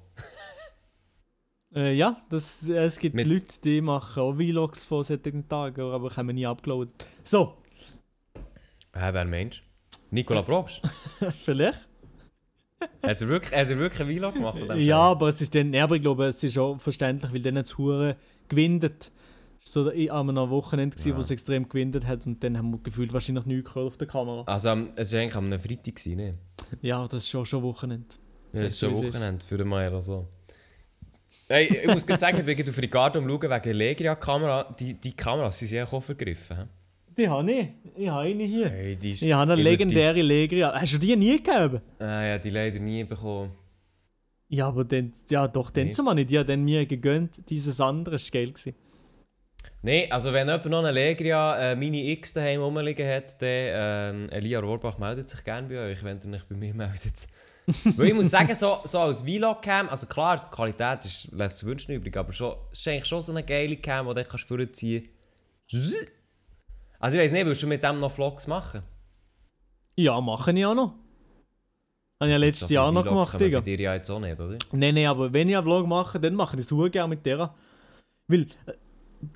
[1.74, 5.80] Äh, ja, das, äh, es gibt Mit- Leute, die machen auch Vlogs von solchen Tagen,
[5.92, 6.92] aber haben wir nie abgeladen.
[7.22, 7.58] So,
[8.94, 9.62] Hä, wer meinst
[10.12, 10.82] Nikola Probst?
[11.44, 11.78] vielleicht.
[13.02, 15.72] Hat er wirklich, hat er wirklich ein Vlog gemacht dem Ja, aber es ist dann,
[15.72, 18.14] ja, aber ich glaube, es ist auch verständlich, weil dann hat es Huren
[18.48, 19.10] gewindet.
[19.58, 21.16] Es war so an einem Wochenende, ja.
[21.16, 24.08] wo es extrem gewindet hat und dann haben wir gefühlt wahrscheinlich nichts gehört auf der
[24.08, 24.42] Kamera.
[24.44, 26.34] Also, ähm, es war eigentlich am Freitag, gewesen, ne?
[26.82, 28.16] Ja, das ist schon, schon Wochenende.
[28.52, 29.14] Ja, das ist schon ist.
[29.14, 30.28] Wochenende für den Mai oder so.
[31.48, 34.74] Hey, ich muss sagen, ich bin auf Ricardo am Schauen wegen Legria-Kamera.
[34.78, 35.86] Die, die Kameras sind sehr
[36.50, 36.66] hä?
[37.16, 37.68] Die habe ich.
[37.96, 38.68] Ich habe eine hier.
[38.68, 40.72] Hey, die ist Ich habe eine legendäre Legria.
[40.74, 41.80] Hast du die nie gegeben?
[41.98, 43.52] Ah, ja, die leider nie bekommen.
[44.48, 45.90] Ja, aber dann, ja doch, dann Nee.
[45.92, 46.30] zumal nicht.
[46.30, 47.40] Die hat dann mir gegönnt.
[47.48, 48.52] Dieses andere war geil.
[48.52, 48.74] Gewesen.
[49.82, 54.28] Nein, also wenn jemand noch eine Legria äh, Mini X daheim rumliegen hat, dann ähm,
[54.30, 57.26] Elia Rohrbach meldet sich gerne bei euch, wenn ihr nicht bei mir meldet.
[57.96, 61.68] Weil ich muss sagen, so, so als Vlog-Cam, also klar, die Qualität ist, lässt sich
[61.68, 65.08] wünschen übrig, aber schon, es ist eigentlich schon so eine geile Cam, die du vorziehen
[65.70, 65.96] kannst.
[67.02, 68.82] Also ich weiß nicht, willst du mit dem noch Vlogs machen?
[69.96, 70.94] Ja, mache ich auch noch.
[72.20, 73.60] Habe ich ja letztes So Jahr noch Vlogs gemacht, Digga.
[73.60, 74.56] dir ja jetzt auch nicht, oder?
[74.70, 77.26] Nein, nein, aber wenn ich einen Vlog mache, dann mache ich das super gerne mit
[77.26, 77.52] der.
[78.28, 78.72] Weil, äh,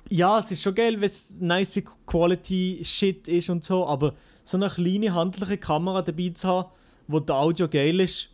[0.09, 4.13] ja, es ist schon geil, wenn es nice Quality Shit ist und so, aber
[4.45, 6.69] so eine kleine handliche Kamera dabei zu haben,
[7.07, 8.29] wo der Audio geil ist,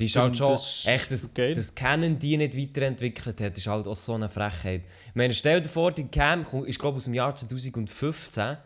[0.00, 3.86] Die ist halt schon, das echt, das, das Canon die nicht weiterentwickelt hat, ist halt
[3.86, 4.82] auch so eine Frechheit.
[5.08, 8.56] Ich meine, stell dir vor, die Cam ist glaube aus dem Jahr 2015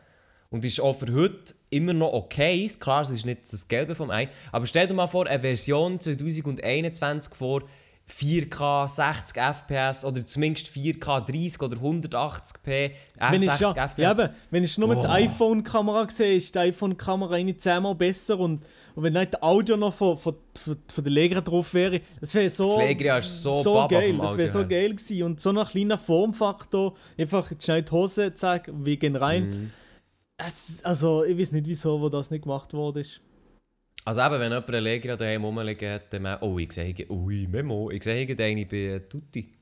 [0.49, 2.71] und ist auch für heute immer noch okay.
[2.81, 6.01] Klar, es ist nicht das Gelbe vom Ei, aber stell dir mal vor, eine Version
[6.01, 7.63] 2021 vor
[8.11, 12.91] 4K 60 FPS oder zumindest 4K 30 oder 180p äh,
[13.31, 13.99] wenn ich 60 ja, FPS.
[13.99, 15.15] ja eben, wenn ich nur mit der Oh.
[15.15, 19.93] iPhone-Kamera sehe, ist die iPhone-Kamera eine zehnmal besser und, und wenn nicht das Audio noch
[19.93, 23.63] von, von, von, von der Legra drauf wäre, das wäre so, Das Legra ist so
[23.63, 27.93] so geil, das wäre so geil gewesen und so ein kleiner Formfaktor, einfach schnell die
[27.93, 29.49] Hose zeigen, wir gehen rein.
[29.51, 29.71] Mhm.
[30.39, 33.21] Es, also ich weiß nicht wieso, wo das nicht gemacht worden ist.
[34.09, 37.11] Also eben, wenn jemand eine Legra daheim rumliegen hat, dann merkt, oh, ich sehe, hier-
[37.11, 39.55] ui, Memo, ich hier eine bei äh, Tutti.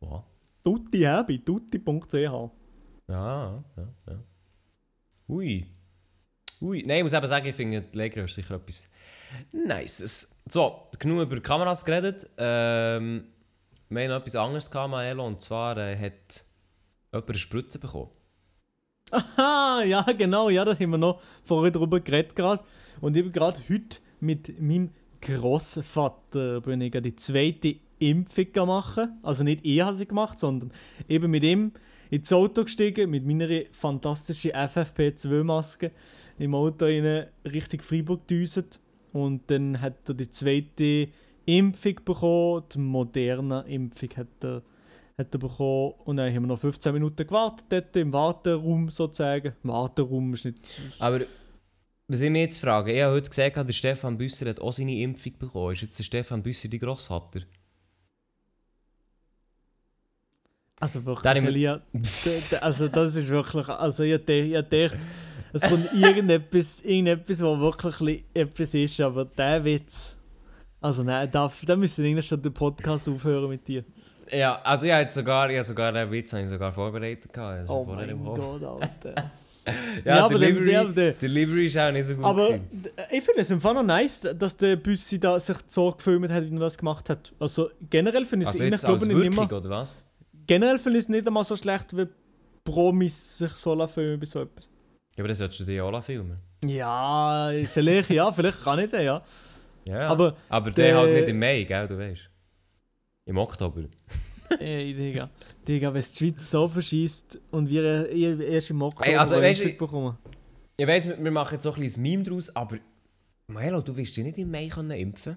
[0.00, 0.22] Wow.
[0.62, 2.14] Tutti, ja, bei tutti.ch.
[2.14, 2.50] Ja,
[3.06, 4.18] ja, ja.
[5.28, 5.66] Ui.
[6.62, 6.82] Ui.
[6.86, 8.88] Nein, ich muss eben sagen, ich finde, die Legra ist sicher etwas
[9.52, 10.40] Nices.
[10.48, 12.26] So, genug über Kameras geredet.
[12.38, 13.24] Ähm,
[13.90, 16.42] wir haben noch etwas anderes gehabt, Maelo, und zwar äh, hat
[17.12, 18.08] jemand eine Spritze bekommen.
[19.36, 22.62] Ah, ja, genau, ja, das haben wir noch vorher drüber geredet gerade.
[23.00, 24.90] Und ich bin gerade heute mit meinem
[25.20, 29.18] Großvater bin ich die zweite Impfung am machen.
[29.22, 30.72] Also nicht ich habe sie gemacht, sondern
[31.08, 31.72] eben mit ihm
[32.10, 35.92] ins Auto gestiegen, mit meiner fantastischen FFP2-Maske
[36.38, 38.80] im Auto in Richtung Freiburg gedüset.
[39.12, 41.08] Und dann hat er die zweite
[41.46, 44.62] Impfung bekommen, die moderne Impfung hat er
[45.18, 45.92] hat er bekommen.
[46.04, 49.52] Und dann haben wir noch 15 Minuten gewartet, dort im Warteraum sozusagen.
[49.62, 50.60] Warteraum ist nicht.
[50.98, 51.20] Aber
[52.08, 54.98] was ich mich jetzt frage, ich habe heute gesagt, der Stefan Büsser hat auch seine
[55.00, 55.72] Impfung bekommen.
[55.72, 57.40] Ist jetzt der Stefan Büsser dein Grossvater?
[60.80, 61.44] Also wirklich, im-
[61.92, 63.68] d- also das ist wirklich.
[63.68, 64.98] Also ich dachte,
[65.52, 70.18] es kommt irgendetwas, irgendetwas, wo wirklich etwas ist, aber der Witz.
[70.80, 73.84] Also nein, da, da müssen wir eigentlich schon den Podcast aufhören mit dir.
[74.30, 77.32] Ja, also ich habe jetzt sogar, ich sogar den Witz ich sogar vorbereitet.
[77.32, 77.58] Gehabt.
[77.60, 78.24] Also Oh mein.
[78.34, 79.30] Gott, Alter.
[80.04, 82.68] Ja, Ja, aber Delivery, der- der- Delivery ist auch nicht so gut Aber gewesen.
[82.70, 86.30] d- ich finde es im Fall noch nice, dass der Büssi da sich so gefilmt
[86.30, 87.32] hat, wie er das gemacht hat.
[87.40, 89.96] Also generell finde ich es Also jetzt als nicht immer, oder was?
[90.46, 92.06] generell finde ich es nicht einmal so schlecht, wie
[92.62, 94.68] Promis sich so filmen bei so etwas.
[95.16, 96.36] Ja, aber das solltest du dir auch filmen.
[96.66, 99.22] Ja, vielleicht ja, vielleicht kann ich den, ja.
[99.86, 102.20] Ja, Aber aber der- der halt nicht im Mai, gell, du weißt.
[103.26, 103.84] Im Oktober.
[104.60, 105.30] Ey, Digga.
[105.66, 109.46] Digga, wenn die Schweiz so verschießt und wir eh- erst im Oktober Ey, also, du-
[109.46, 110.18] Impfung bekommen.
[110.76, 112.78] Ich weiss, wir machen jetzt so ein kleines Meme draus, aber
[113.46, 115.36] Milo, du wirst dich nicht im Mai können impfen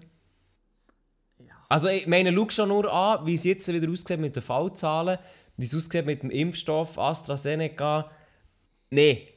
[1.70, 5.20] Also ich meine, schau schon nur an, wie es jetzt wieder aussieht mit den Fallzahlen,
[5.58, 8.10] wie es aussieht mit dem Impfstoff AstraZeneca.
[8.90, 9.30] Nee.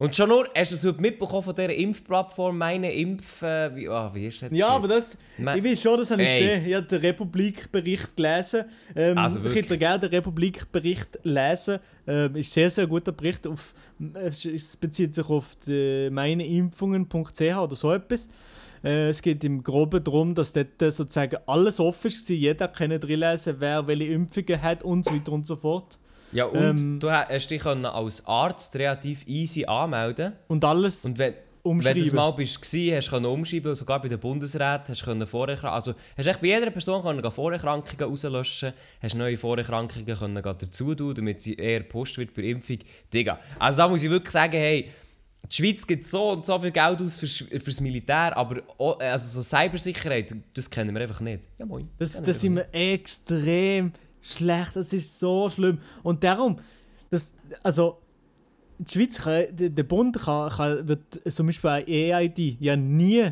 [0.00, 3.42] Und schon nur, hast du es heute mitbekommen von dieser Impfplattform, meine Impf...
[3.42, 4.48] Äh, wie, ah, wie ist das?
[4.50, 6.40] Ja, aber das, Me- ich weiß schon, das habe ich Ey.
[6.40, 6.66] gesehen.
[6.68, 8.64] Ich habe den Republik-Bericht gelesen.
[8.96, 9.64] Ähm, Also ich wirklich?
[9.66, 11.80] hätte gerne den Republik-Bericht lesen.
[12.06, 13.46] Ähm, ist sehr, sehr guter Bericht.
[13.46, 13.74] Auf,
[14.14, 15.54] es bezieht sich auf
[16.10, 18.28] meineimpfungen.ch oder so etwas.
[18.82, 22.26] Äh, es geht im Groben darum, dass dort äh, sozusagen alles offen ist.
[22.30, 25.98] Jeder kann drin lesen, wer welche Impfungen hat und so weiter und so fort.
[26.32, 31.34] Ja, und ähm, du hast dich als Arzt relativ easy anmelden Und alles Und wenn,
[31.34, 31.98] wenn umschreiben.
[31.98, 35.74] du das mal bist, gsi, hast du umschreiben, sogar bei den Bundesräten, hast du Vorerkrankungen,
[35.74, 41.14] also hast echt bei jeder Person können Vorerkrankungen rauslöschen, hast neue Vorerkrankungen können dazu tun,
[41.14, 42.78] damit sie eher Post wird bei der Impfung.
[43.12, 44.90] Digga, also da muss ich wirklich sagen, hey,
[45.50, 49.42] die Schweiz gibt so und so viel Geld aus fürs, fürs Militär, aber auch, also
[49.42, 51.44] so Cybersicherheit, das kennen wir einfach nicht.
[51.58, 51.88] Ja, moin.
[51.98, 54.76] Das, das wir sind wir extrem schlecht.
[54.76, 55.78] Das ist so schlimm.
[56.02, 56.56] Und darum,
[57.10, 57.98] das, also,
[58.78, 63.30] die Schweiz, kann, der Bund kann, kann, wird zum Beispiel eine EID ja nie.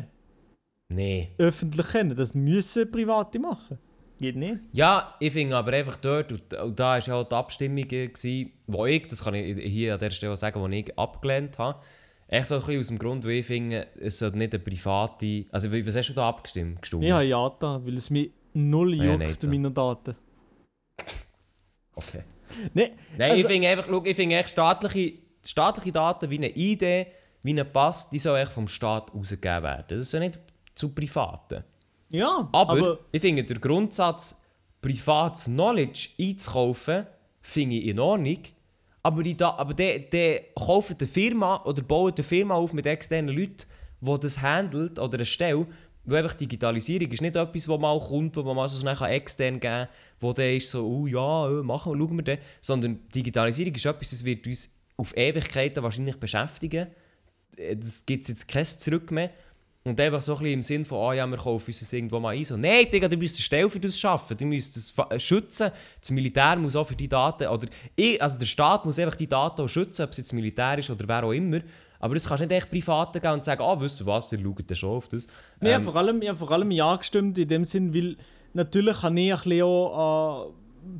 [0.91, 1.29] Nee.
[1.37, 2.15] öffentlich kennen.
[2.15, 3.77] Das müssen Private machen.
[4.19, 4.57] Geht nicht.
[4.73, 8.51] Ja, ich finde aber einfach dort, und, und da war ja auch die Abstimmung, gewesen,
[8.67, 11.79] wo ich, das kann ich hier an der Stelle auch sagen, wo ich abgelehnt habe.
[12.27, 15.45] Echt so ein bisschen aus dem Grund, weil ich finde, es sollte nicht eine private...
[15.51, 16.81] Also, wie- was hast du da abgestimmt?
[16.81, 17.03] Gestimmt?
[17.03, 19.47] Ich habe ja da, weil es mich null Ah ja, juckt da.
[19.47, 20.15] meinen Daten.
[22.07, 22.23] Okay.
[22.73, 25.13] Nein, Nein, Also- ich finde einfach, schau, ich finde echt staatliche,
[25.45, 27.07] staatliche Daten wie eine ID,
[27.43, 29.85] wie ein Pass, die sollen echt vom Staat ausgegeben werden.
[29.89, 30.39] Das ist ja nicht
[30.75, 31.63] zu privaten.
[32.09, 34.41] ja, Aber, aber, ich finde der Grundsatz,
[34.81, 37.05] privates Knowledge einzukaufen,
[37.41, 38.39] finde ich in Ordnung.
[39.03, 43.35] Aber, die aber der, der kauft eine Firma oder baut eine Firma auf mit externen
[43.35, 43.63] Leuten,
[44.01, 45.67] die das handelt oder eine Stelle,
[46.09, 49.59] weil einfach Digitalisierung ist nicht etwas, das mal kommt, wo man mal so schnell extern
[49.59, 49.87] geben kann,
[50.19, 52.37] wo der ist so, oh ja, äh, machen wir, schauen wir dann.
[52.61, 56.87] Sondern Digitalisierung ist etwas, das wird uns auf Ewigkeiten wahrscheinlich beschäftigen.
[57.57, 59.31] Äh, Das gibt es jetzt kein Zurück mehr.
[59.85, 62.19] Und einfach so ein bisschen im Sinn von, ah ja, wir kaufen uns das irgendwo
[62.19, 62.43] mal ein.
[62.43, 64.35] So, nein, Digga, du müsst eine Stelle für das schaffen.
[64.35, 65.71] Du müsst das äh, schützen.
[66.01, 69.27] Das Militär muss auch für die Daten, oder ich, also der Staat muss einfach die
[69.27, 71.61] Daten auch schützen, ob es jetzt Militär ist oder wer auch immer.
[71.99, 74.39] Aber das kannst du nicht echt Privaten gehen und sagen, ah, wisst ihr was, ihr
[74.39, 75.27] schaut schon auf das.
[75.59, 78.15] nee, Ähm, vor allem, ja, vor allem ja gestimmt in dem Sinn, weil
[78.53, 80.53] natürlich kann ich ein bisschen auch, äh,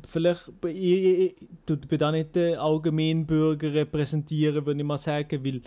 [0.06, 5.62] vielleicht, ich, ich, ich, bin da nicht den Allgemeinbürger repräsentieren, würde ich mal sagen, weil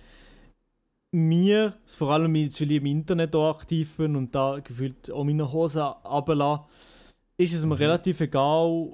[1.12, 5.24] mir, vor allem jetzt, weil ich im Internet auch aktiv bin und da gefühlt auch
[5.24, 6.64] meine Hosen runterlasse,
[7.38, 8.94] ist es mir relativ egal,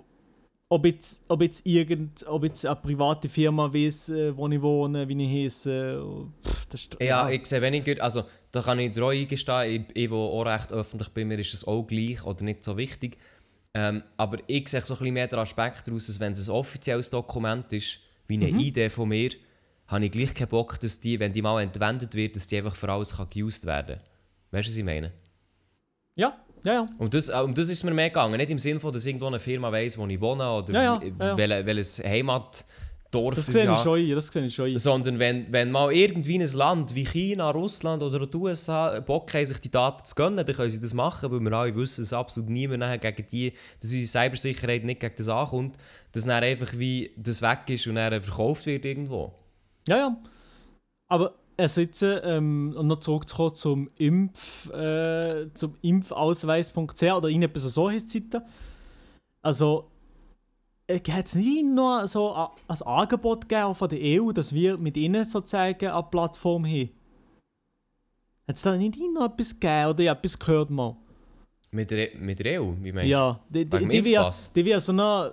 [0.69, 5.07] ob jetzt, ob jetzt irgend, ob jetzt eine private Firma weiß, äh, wo ich wohne,
[5.07, 6.01] wie ich heiße.
[6.43, 10.11] Pff, das ist, Ja, ich sehe weniger, also da kann ich treu eingestehen, ich, ich,
[10.11, 13.17] wo auch recht öffentlich bin, mir ist es auch gleich oder nicht so wichtig.
[13.73, 16.55] Ähm, aber ich sehe so ein bisschen mehr den Aspekt daraus, dass wenn es ein
[16.55, 19.31] offizielles Dokument ist, wie eine Idee von mir,
[19.87, 22.75] habe ich gleich keinen Bock, dass die, wenn die mal entwendet wird, dass die einfach
[22.75, 23.99] für alles kann geused werden
[24.51, 25.11] Weißt du, was ich meine?
[26.15, 26.89] ja, ja, ja.
[26.97, 28.37] Und das, äh, um das ist mir mehr gegangen.
[28.37, 31.01] Nicht im Sinne von, dass irgendwo eine Firma weiss, wo ich wohne oder Ja, ja,
[31.19, 34.77] ja, wel- welches Heimatdorf Das sehe ich schon das sehe ich schon.
[34.77, 39.45] Sondern wenn, wenn mal irgendwie ein Land wie China, Russland oder die USA Bock haben,
[39.45, 42.13] sich die Daten zu gönnen, dann können sie das machen, weil wir alle wissen, dass
[42.13, 45.77] absolut niemand nachher gegen die, dass unsere Cybersicherheit nicht gegen das ankommt,
[46.11, 49.33] dass dann einfach wie das weg ist und dann verkauft wird irgendwo.
[49.87, 50.17] Ja, ja.
[51.07, 57.89] Aber also jetzt, ähm, um noch zurückzukommen zum Impf, äh, zum impfausweis.ch oder irgendetwas so
[57.89, 58.45] heisst die Seite.
[59.41, 59.91] Also,
[60.87, 64.97] äh, hat es nicht noch so ein Angebot gegeben von der EU, dass wir mit
[64.97, 66.89] ihnen sozusagen eine Plattform haben?
[68.47, 70.97] Hat es da nicht noch etwas gegeben oder ja, etwas gehört mal?
[71.71, 73.11] Mit der, mit der EU, wie meinst du?
[73.11, 75.31] Ja, die, die, die, dem will, die will so einen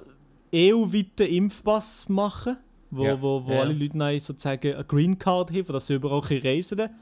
[0.55, 2.59] EU-weiten Impfpass machen,
[2.91, 3.61] wo, Ja, wo, wo ja.
[3.61, 6.95] alle Leute dann sozusagen eine Green Card haben, dass sie überall reisen können.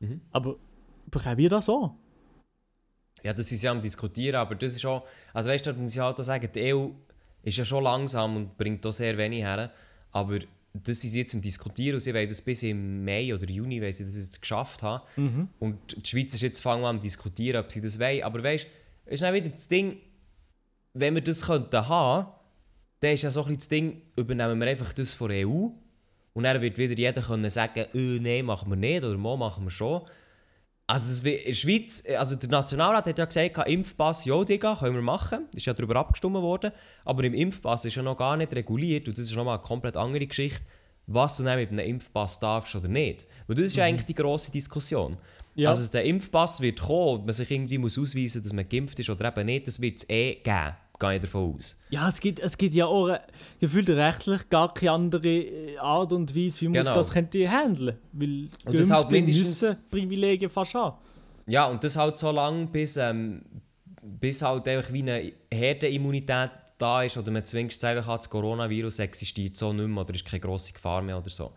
[0.00, 0.20] Mhm.
[0.30, 0.56] Aber
[1.10, 1.94] bekommen wir das auch?
[3.22, 5.94] Ja, das ist ja am Diskutieren, aber das ist auch, also weißt du, da muss
[5.94, 6.88] ich halt auch sagen, die EU
[7.42, 9.70] ist ja schon langsam und bringt da sehr wenig her,
[10.10, 10.38] aber
[10.72, 13.92] das ist jetzt am Diskutieren und sie wollen das bis im Mai oder Juni, weil
[13.92, 15.48] sie das jetzt geschafft haben.
[15.58, 18.66] Und die Schweiz ist jetzt fangen an am Diskutieren, ob sie das wollen, aber weißt
[18.66, 19.98] du, ist dann wieder das Ding,
[20.94, 22.32] wenn wir das könnten haben,
[23.00, 25.68] dann ist ja so ein das Ding, übernehmen wir einfach das von der EU
[26.34, 29.64] und dann wird wieder jeder können sagen, äh, nein, machen wir nicht oder mal machen
[29.64, 30.02] wir schon.
[30.86, 34.96] Also wi- in der Schweiz, also der Nationalrat hat ja gesagt, Impfpass, ja Digga, können
[34.96, 35.46] wir machen.
[35.54, 36.72] Ist ja darüber abgestimmt worden.
[37.04, 39.96] Aber im Impfpass ist ja noch gar nicht reguliert und das ist nochmal eine komplett
[39.96, 40.60] andere Geschichte,
[41.06, 43.26] was du dann mit einem Impfpass darfst oder nicht.
[43.46, 45.16] Weil das ist ja eigentlich die grosse Diskussion.
[45.54, 45.68] Ja.
[45.68, 49.10] Also der Impfpass wird kommen und man sich irgendwie muss ausweisen dass man geimpft ist
[49.10, 50.74] oder eben nicht, das wird es eh geben.
[51.00, 51.80] Gehe ich davon aus.
[51.88, 53.16] Ja, es gibt, es gibt ja auch
[53.58, 56.94] gefühlt rechtlich gar keine andere äh, Art und Weise, wie man Genau.
[56.94, 57.96] das könnte handeln.
[58.12, 60.96] Weil Und das halt mindestens- müssen Privilegien fast haben.
[61.46, 63.42] Ja, und das halt so lange, bis, ähm,
[64.02, 68.98] bis halt einfach wie eine Herdenimmunität da ist oder man zumindest sagen kann, das Coronavirus
[69.00, 71.50] existiert so nicht mehr oder ist keine grosse Gefahr mehr oder so.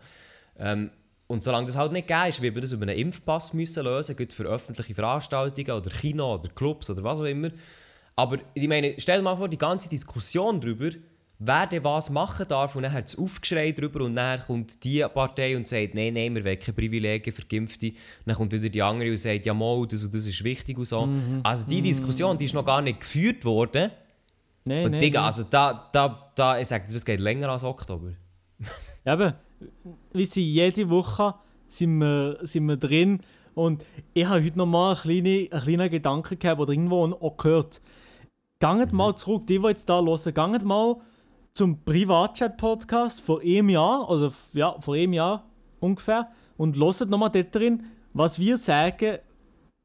[0.58, 0.90] Ähm,
[1.26, 4.16] und solange das halt nicht gegeben ist, wird man das über einen Impfpass müssen lösen,
[4.16, 7.50] gut für öffentliche Veranstaltungen oder Kino oder Clubs oder was auch immer.
[8.16, 10.90] Aber ich meine, stell dir mal vor, die ganze Diskussion darüber,
[11.38, 15.04] wer denn was machen darf und dann hat es Aufgeschrei darüber und dann kommt die
[15.12, 17.88] Partei und sagt, nein, nein, wir wollen keine Privilegien für Geimpfte.
[17.88, 17.96] Und
[18.26, 20.86] dann kommt wieder die andere und sagt, ja mal, das und das ist wichtig und
[20.86, 21.08] so.
[21.42, 23.90] Also die Diskussion, die ist noch gar nicht geführt worden.
[24.64, 25.26] Nein, Und nein, Digga, nein.
[25.26, 28.12] also da, da, da, ich sag dir, das geht länger als Oktober.
[29.04, 29.34] Eben,
[30.12, 31.34] wie sie jede Woche
[31.68, 33.20] sind wir, sind wir drin.
[33.54, 37.82] Und ich habe heute nochmal einen kleinen, einen kleinen Gedanken gehabt oder irgendwo auch gehört.
[38.64, 40.96] Ganget mal zurück, die, die jetzt da hören, ganget mal
[41.52, 45.44] zum Privatchat-Podcast vor einem Jahr, also ja, vor einem Jahr
[45.80, 47.82] ungefähr, und hört nochmal dort drin,
[48.14, 49.18] was wir sagen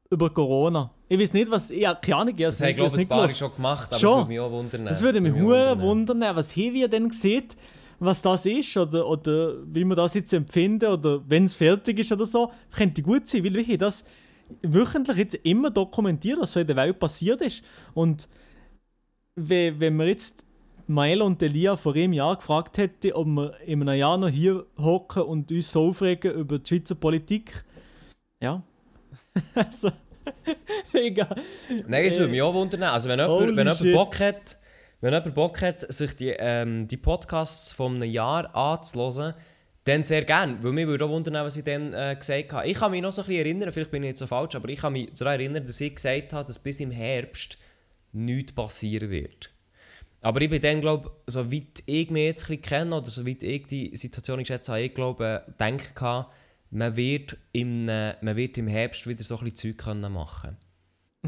[0.08, 0.94] über Corona.
[1.10, 1.68] Ich weiß nicht, was.
[1.68, 3.36] Ja, keine Ahnung, ich habe Das haben, glaube ich, nicht gehört.
[3.36, 4.10] schon gemacht, aber Schon.
[4.10, 4.84] das würde mich auch wundern.
[4.86, 7.48] Das würde mich auch hure wundern, was haben wir denn gesehen,
[7.98, 12.12] was das ist oder, oder wie wir das jetzt empfinden oder wenn es fertig ist
[12.12, 12.50] oder so.
[12.70, 14.04] Das könnte gut sein, weil wir das
[14.62, 17.62] wöchentlich jetzt immer dokumentiert, was so in der Welt passiert ist.
[17.92, 18.26] Und
[19.36, 20.44] we- wenn wir jetzt
[20.86, 24.66] Mael und Elia vor einem Jahr gefragt hätten, ob wir in einem Jahr noch hier
[24.76, 27.64] hocken und uns so aufregen über die Schweizer Politik,
[28.42, 28.62] ja.
[29.54, 29.90] also,
[30.92, 31.34] egal.
[31.86, 32.82] Nein, es würde mich auch wundern.
[32.84, 33.92] Also wenn jemand, Holy wenn jemand shit.
[33.94, 34.56] Bock hat,
[35.00, 39.34] wenn jemand Bock hat, sich die, ähm, die Podcasts von einem Jahr anzuhören,
[39.84, 40.58] dann sehr gerne.
[40.62, 42.66] Weil mich würde auch wundern, was ich dann äh, gesagt habe.
[42.68, 44.68] Ich kann mich noch so ein bisschen erinnern, vielleicht bin ich jetzt so falsch, aber
[44.68, 47.58] ich kann mich daran erinnern, dass ich gesagt habe, dass bis im Herbst
[48.12, 49.50] nichts passieren wird.
[50.22, 53.66] Aber ich bin dann, glaube ich, soweit ich mich jetzt ein kenne oder soweit ich
[53.66, 56.32] die Situation geschätzt habe, ich glaube, denke gehabt,
[56.70, 60.56] man wird, im, äh, man wird im Herbst wieder so ein bisschen Zeug können machen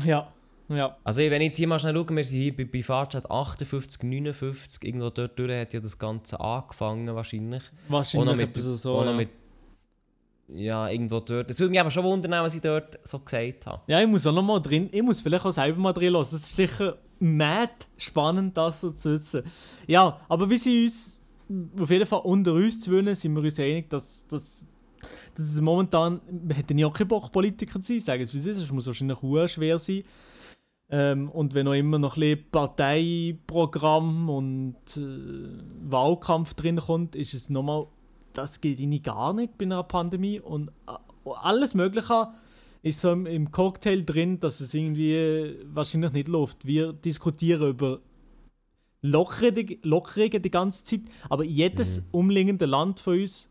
[0.04, 0.32] Ja,
[0.68, 0.96] ja.
[1.04, 4.02] also wenn ich jetzt hier mal schnell schaue, wir sind hier bei, bei Fahrtschat 58,
[4.02, 7.62] 59, irgendwo dort durch hat ja das Ganze angefangen wahrscheinlich.
[7.62, 8.98] Auch noch Wahrscheinlich mit, so.
[8.98, 9.16] auch noch ja.
[9.16, 9.30] mit
[10.54, 11.50] ja, irgendwo dort.
[11.50, 13.82] Es würde mich aber schon wundern, was ich dort so gesagt habe.
[13.86, 16.36] Ja, ich muss auch noch mal drin, ich muss vielleicht auch selber mal drin lassen.
[16.36, 19.42] Das ist sicher mad spannend, das so zu wissen.
[19.86, 21.18] Ja, aber wie sie uns,
[21.80, 24.66] auf jeden Fall unter uns zu wollen, sind wir uns einig, dass, dass,
[25.34, 28.38] dass es momentan, wir hätten ja auch keinen Bock, Politiker zu sein, sagen wir, wie
[28.38, 28.58] es ist.
[28.58, 30.02] Es muss wahrscheinlich sehr schwer sein.
[30.90, 37.32] Ähm, und wenn auch immer noch ein bisschen Parteiprogramm und äh, Wahlkampf drin kommt, ist
[37.32, 37.86] es nochmal,
[38.34, 42.28] das geht ihnen gar nicht bei einer Pandemie und äh, alles Mögliche
[42.82, 46.66] ist so im, Cocktail drin, dass es irgendwie wahrscheinlich nicht läuft.
[46.66, 48.00] Wir diskutieren über
[49.02, 52.04] Lockerungen die ganze Zeit, aber jedes Mhm.
[52.12, 53.48] umliegende Land von uns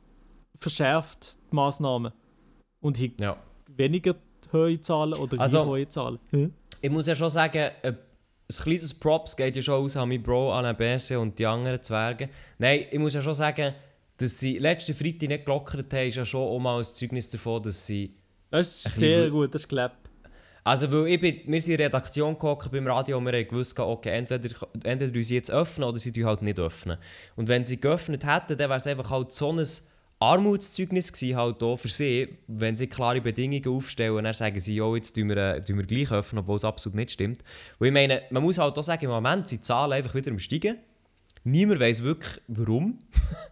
[0.55, 2.11] verschärft die Massnahmen
[2.81, 3.37] und hat Ja.
[3.75, 4.15] weniger
[4.53, 6.19] hohe Zahlen oder Also- hohe Zahlen.
[6.31, 6.53] Hm?
[6.81, 7.95] Ich muss ja schon sagen, äh, ein
[8.63, 12.29] kleines Props geht ja schon aus an meinen Bro, Alain Berset und die anderen Zwerge.
[12.57, 13.73] Nein, ich muss ja schon sagen,
[14.21, 17.63] dass sie letzten Freitag nicht gelockert haben, ist ja schon auch mal ein Zeugnis davon,
[17.63, 18.15] dass sie...
[18.49, 19.97] Das ist sehr gut, das ist Clap.
[20.63, 23.47] Also, weil ich bin, wir sind in der Redaktion gehockt beim Radio und wir haben
[23.47, 24.49] gewusst, okay, entweder,
[24.83, 26.97] entweder sie jetzt öffnen oder sie halt nicht öffnen.
[27.35, 29.65] Und wenn sie geöffnet hätten, dann wäre es einfach halt so ein
[30.19, 34.75] Armutszeugnis gewesen, halt auch für sie, wenn sie klare Bedingungen aufstellen und dann sagen sie,
[34.75, 37.43] ja, jetzt tun wir, äh, tun wir gleich öffnen, obwohl es absolut nicht stimmt.
[37.79, 40.29] Und ich meine, man muss halt auch sagen, im Moment sind die Zahlen einfach wieder
[40.29, 40.77] am Steigen.
[41.43, 42.99] Niemand weiß wirklich, warum.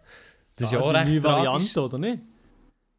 [0.60, 1.22] das ist ja Ah, auch recht tragisch.
[1.24, 2.18] Variante, oder nicht?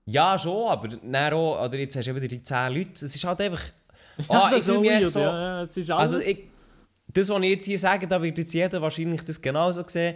[0.06, 3.24] Ja, schon, aber dann auch, oder jetzt hast du eben die 10 Leute, es ist
[3.24, 3.62] halt einfach...
[4.30, 5.19] Ja, Ah, das ich fühle auch mich so...
[5.19, 6.13] ja, ja, es ist alles.
[6.13, 6.41] Also ich,
[7.08, 10.15] das, was ich jetzt hier sage, da wird jetzt jeder wahrscheinlich das genauso sehen.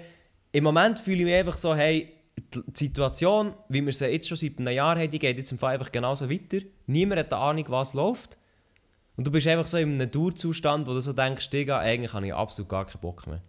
[0.51, 4.27] Im Moment fühle ich mich einfach so, hey, die die Situation, wie wir sie jetzt
[4.27, 6.57] schon seit einem Jahr haben, die geht jetzt im Fall einfach genauso weiter.
[6.87, 8.37] Niemand hat eine Ahnung, was läuft.
[9.15, 12.27] Und du bist einfach so in einem Dauerzustand, wo du so denkst, Digga, eigentlich habe
[12.27, 13.41] ich absolut gar keinen Bock mehr.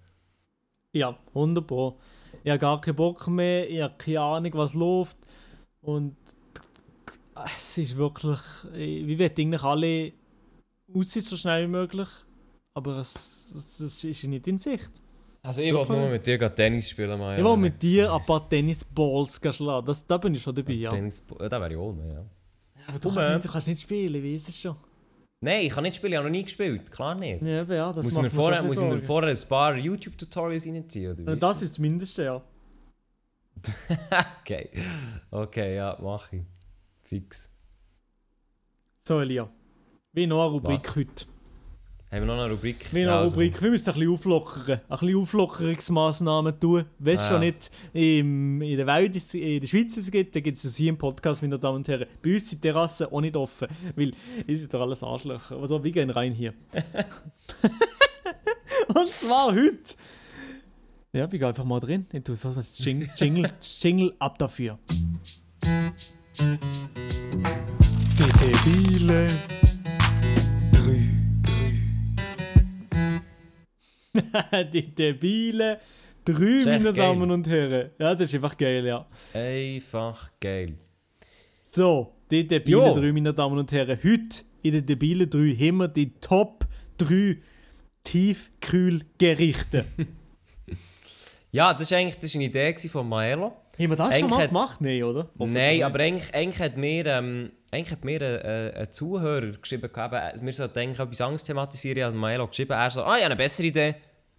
[0.96, 1.98] Ja, 100 Pro.
[2.42, 5.16] Ich habe gar keinen Bock mehr, ich habe keine Ahnung, was läuft.
[5.80, 6.16] Und
[7.44, 8.38] es ist wirklich.
[8.72, 10.12] Wir wollen eigentlich alle
[10.94, 12.08] aussehen so schnell wie möglich.
[12.74, 15.02] Aber es, es, es ist nicht in Sicht.
[15.42, 17.38] Also ich wollte nur mit dir Tennis spielen, Maja.
[17.38, 19.86] Ich will mit dir ein paar Tennisballs schlagen.
[19.86, 20.90] Das, da bin ich schon dabei, ja.
[20.90, 22.24] Tennis, da wäre ich ohne, ja.
[22.88, 24.76] Aber du kannst, nicht, du kannst nicht spielen, ich weiß es schon.
[25.40, 27.42] Nein, ich kann nicht spielen, ich habe noch nie gespielt, klar nicht.
[27.42, 31.12] Ja, eben, ja das muss mir vorher, muss ich mir vorher ein paar YouTube-Tutorials reinziehen?
[31.12, 31.38] Oder wie?
[31.38, 32.42] Das ist das Mindeste, ja.
[34.40, 34.70] Okay.
[35.30, 36.42] Okay, ja, mach ich.
[37.02, 37.50] Fix.
[38.98, 39.48] So, Elia.
[40.12, 40.96] Wie noch eine Rubrik Was?
[40.96, 41.26] heute.
[42.16, 42.86] Haben wir noch eine Rubrik?
[42.92, 43.60] Wie noch Ja, eine also- Rubrik.
[43.62, 44.80] Wir müssen ein bisschen auflockern.
[44.88, 46.84] Ein bisschen Auflockerungsmaßnahmen tun.
[46.98, 47.48] Wenn es Ah, schon ja.
[47.50, 50.88] nicht im, in der Welt, in der Schweiz es gibt, dann gibt es es hier
[50.88, 52.06] im Podcast, meine Damen und Herren.
[52.22, 54.12] Bei uns sind die Terrassen auch nicht offen, weil
[54.46, 55.58] ihr seid doch alles Arschlöcher.
[55.60, 56.54] Also, wir gehen rein hier.
[58.94, 59.94] und zwar heute.
[61.12, 62.06] Ja, wir gehen einfach mal drin.
[62.14, 64.78] Ich tue einfach mal das Jingle, Jingle, das Jingle ab dafür.
[68.18, 69.28] Die Debile.
[74.72, 76.94] Die ist echt meine geil.
[76.94, 77.90] Damen und Herren.
[77.98, 79.06] Ja, das ist einfach geil, ja.
[79.32, 80.74] Einfach geil.
[81.62, 82.94] So, die Debile Jo.
[82.94, 83.96] 3, meine Damen und Herren.
[84.02, 86.66] Heute in den Debile 3 haben wir die Top
[86.98, 87.36] 3
[88.04, 89.84] Tiefkühlgerichte.
[91.52, 93.44] Ja, das war eigentlich das ist eine Idee von Maelo.
[93.46, 94.80] Haben wir das schon Eigentlich mal hat- gemacht?
[94.82, 95.30] Nein, oder?
[95.38, 99.84] Nein, aber eigentlich, eigentlich hat mir, ähm, eigentlich hat mir ein, äh, ein Zuhörer geschrieben,
[99.90, 102.02] eben, wir sollten eigentlich etwas anderes thematisieren.
[102.02, 103.94] Also Maelo geschrieben, er so, ah, ich habe eine bessere Idee.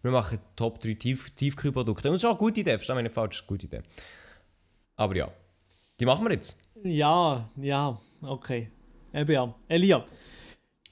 [0.08, 2.08] Wir machen Top 3 Tief Tiefkühlprodukte.
[2.10, 3.66] Und das ist auch eine gute Idee, verstehe mich nicht falsch, das ist eine gute
[3.68, 3.82] Idee.
[4.96, 5.30] Aber ja,
[6.00, 6.58] die machen wir jetzt.
[6.84, 8.72] Ja, ja, okay.
[9.14, 9.54] Eben ja.
[9.68, 10.06] Elia,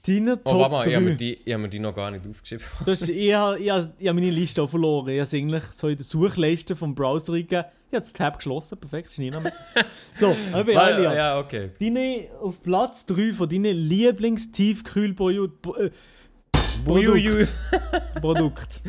[0.06, 1.10] deine Oh, Top warte mal, ich habe 3.
[1.10, 2.64] mir, die, ich habe mir die noch gar nicht aufgeschrieben.
[2.86, 5.08] Das ist, ich habe ich habe- ich habe meine Liste auch verloren.
[5.08, 7.64] Ich habe sie eigentlich so in der Suchleiste vom Browser eingegeben.
[7.88, 8.78] Ich habe das Tab geschlossen.
[8.78, 9.52] Perfekt, ist nicht mehr.
[10.14, 11.14] So, eben ja, Elia.
[11.14, 11.70] ja, okay.
[11.78, 15.72] Deine, auf Platz 3 von deinen Lieblings-Tiefkühlprodukten.
[15.86, 15.90] Äh,
[16.86, 17.46] Uiuiui.
[18.20, 18.80] Produkt.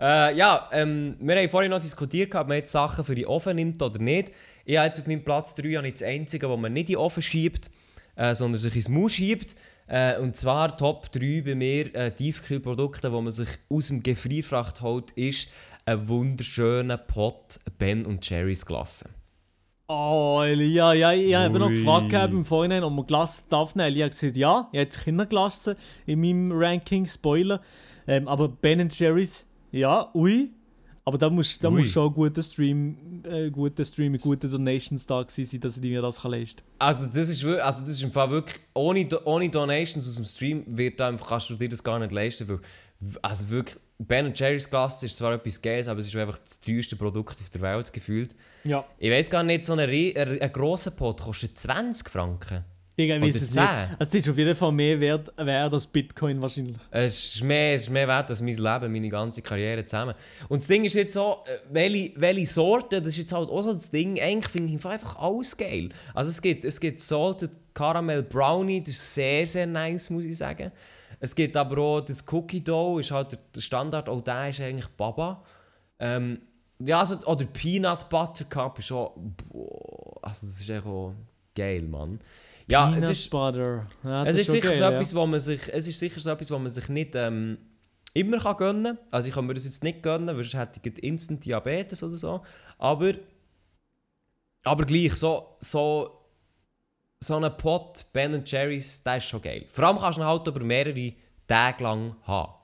[0.00, 3.56] Äh, ja, ähm, wir haben vorhin noch diskutiert, ob man jetzt Sachen für die Ofen
[3.56, 4.32] nimmt oder nicht.
[4.64, 6.94] Ich habe jetzt auf meinem Platz 3 habe ich das einzige, wo man nicht in
[6.94, 7.70] den Ofen schiebt,
[8.16, 9.56] äh, sondern sich ins Maus schiebt.
[9.86, 14.80] Äh, und zwar Top 3 bei mir äh, Tiefkühlprodukte, wo man sich aus dem Gefrierfracht
[14.80, 15.50] holt, ist
[15.84, 19.08] ein wunderschöner Pot Ben und Jerry's Glasse.
[19.88, 23.86] Oh, Elia, ja, ich habe noch gefragt gehabt im Vorhinein, ob man Glas darf nehmen.
[23.86, 25.76] Elia hat gesagt, ja, ich hätte Kinder gelassen
[26.06, 27.60] in meinem Ranking, Spoiler.
[28.08, 30.50] Ähm, aber Ben Jerry's, ja, ui.
[31.08, 31.82] Aber da muss, da Ui.
[31.82, 35.76] muss schon ein guter Stream, äh, guter Stream, ein guter Donations da gewesen sein, dass
[35.76, 39.08] ich mir das kann leisten Also das ist, also das ist im Fall wirklich, ohne,
[39.24, 42.48] ohne Donations aus dem Stream wird da einfach, kannst du dir das gar nicht leisten,
[42.48, 42.58] weil,
[43.22, 46.96] also wirklich, Ben Jerry's Glass ist zwar etwas Geiles, aber es ist einfach das teuerste
[46.96, 48.34] Produkt auf der Welt gefühlt.
[48.64, 48.84] Ja.
[48.98, 52.64] Ich weiß gar nicht, so ein, ein grosser Pot kostet 20 Franken.
[52.98, 53.62] Ich weiß es 10.
[53.62, 53.72] nicht.
[53.72, 56.76] Also, es ist auf jeden Fall mehr wert, wert als Bitcoin wahrscheinlich.
[56.90, 60.14] Es ist, mehr, es ist mehr wert als mein Leben, meine ganze Karriere zusammen.
[60.48, 63.60] Und das Ding ist jetzt so, äh, welche, welche Sorte, das ist jetzt halt auch
[63.62, 65.90] so das Ding, eigentlich finde ich einfach alles geil.
[66.14, 70.38] Also es gibt, es gibt Salted Caramel Brownie, das ist sehr, sehr nice, muss ich
[70.38, 70.72] sagen.
[71.20, 74.60] Es gibt aber auch das Cookie Dough, ist halt der- der Standard, auch der ist
[74.62, 75.42] eigentlich Baba.
[75.98, 76.40] Ähm,
[76.78, 79.14] ja, also, oder Peanut Butter Cup ist auch,
[79.50, 81.12] boah, also das ist echt auch
[81.54, 82.20] geil, Mann.
[82.68, 83.86] Ja, Peanut es ist, Butter.
[84.02, 84.90] Ja, es das ist, schon sicher so ja.
[84.90, 87.58] etwas, wo man sich, es ist sicher so etwas, wo man sich nicht ähm,
[88.12, 89.06] immer kann gönnen kann.
[89.10, 92.14] Also ich kann mir das jetzt nicht gönnen, weil sonst hätte ich Instant Diabetes oder
[92.14, 92.42] so.
[92.78, 93.12] Aber,
[94.64, 96.26] aber gleich, so, so,
[97.20, 99.66] so ein Pot Ben Jerry's, der ist schon geil.
[99.68, 101.12] Vor allem kannst du ihn halt über mehrere
[101.46, 102.55] Tage lang haben.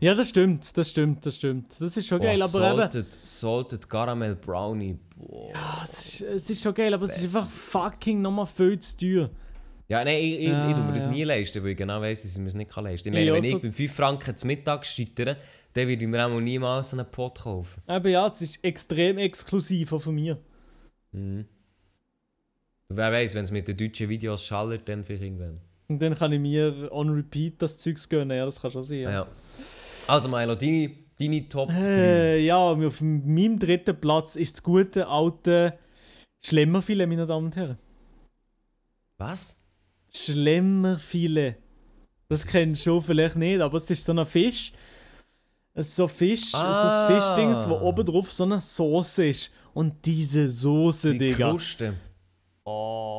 [0.00, 1.80] Ja, das stimmt, das stimmt, das stimmt.
[1.80, 2.78] Das ist schon Boah, geil, aber eben...
[2.78, 5.52] salted, salted Caramel Brownie, boah.
[5.82, 9.30] Es ist, es ist schon geil, aber es ist einfach fucking nochmal viel zu teuer.
[9.88, 11.10] Ja, nein, ich, ich, Ja, ich tu mir das ja.
[11.10, 13.20] nie leisten, weil ich genau weiss, dass ich mir das nicht leisten kann.
[13.20, 15.36] Ich Ich meine, wenn ich beim 5 Franken zum Mittag scheitere,
[15.74, 17.82] dann würde ich mir auch niemals einen Pot kaufen.
[17.86, 20.38] Aber ja, es ist extrem exklusiv auch von mir.
[21.12, 21.46] Mhm.
[22.88, 25.60] Wer weiß, wenn es mit den deutschen Videos schallert, dann vielleicht irgendwann.
[25.88, 29.00] Und dann kann ich mir on repeat das Zeugs gönnen, ja, das kann schon sein.
[29.00, 29.10] Ja.
[29.10, 29.26] Ja.
[30.08, 31.74] Also Milo, deine, deine Top 3.
[31.76, 35.78] Äh, ja, auf meinem dritten Platz ist das gute alte
[36.42, 37.78] Schlemmerfilet, meine Damen und Herren.
[39.18, 39.62] Was?
[40.14, 41.56] Schlemmerfilet.
[42.28, 44.72] Das kennst du vielleicht nicht, aber es ist so ein Fisch.
[45.74, 47.06] Es ist so Fisch, Ah.
[47.08, 49.52] so ein Fischding, wo oben drauf so eine Soße ist.
[49.74, 51.50] Und diese Soße, Die Digga.
[51.50, 51.94] Kruste.
[52.64, 53.11] Oh.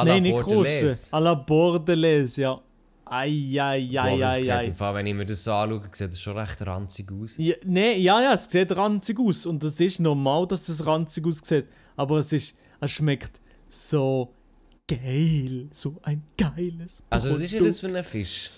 [0.00, 0.86] À Nein, nicht Bordelaise.
[0.86, 1.16] Kruste.
[1.16, 2.60] À la Bordelaise, ja.
[3.04, 4.66] Das ai.
[4.66, 7.34] im Fall, wenn ich mir das so anschaue, sieht das schon recht ranzig aus.
[7.38, 9.46] Ja, nee, ja, ja, es sieht ranzig aus.
[9.46, 11.66] Und es ist normal, dass es ranzig aussieht.
[11.96, 14.34] Aber es ist, es schmeckt so
[14.86, 15.68] geil.
[15.72, 17.74] So ein geiles Also was ist denn Produkt.
[17.74, 18.50] das für ein Fisch?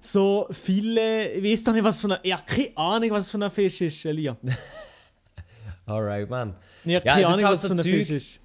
[0.00, 3.50] So viele, ich weiß doch nicht, was für ein, ja, keine Ahnung, was für ein
[3.50, 4.36] Fisch ist, Elia.
[5.86, 6.54] Alright, man.
[6.84, 8.40] Ich habe Ja, keine das ist Ahnung, halt was so für ein Fisch ist.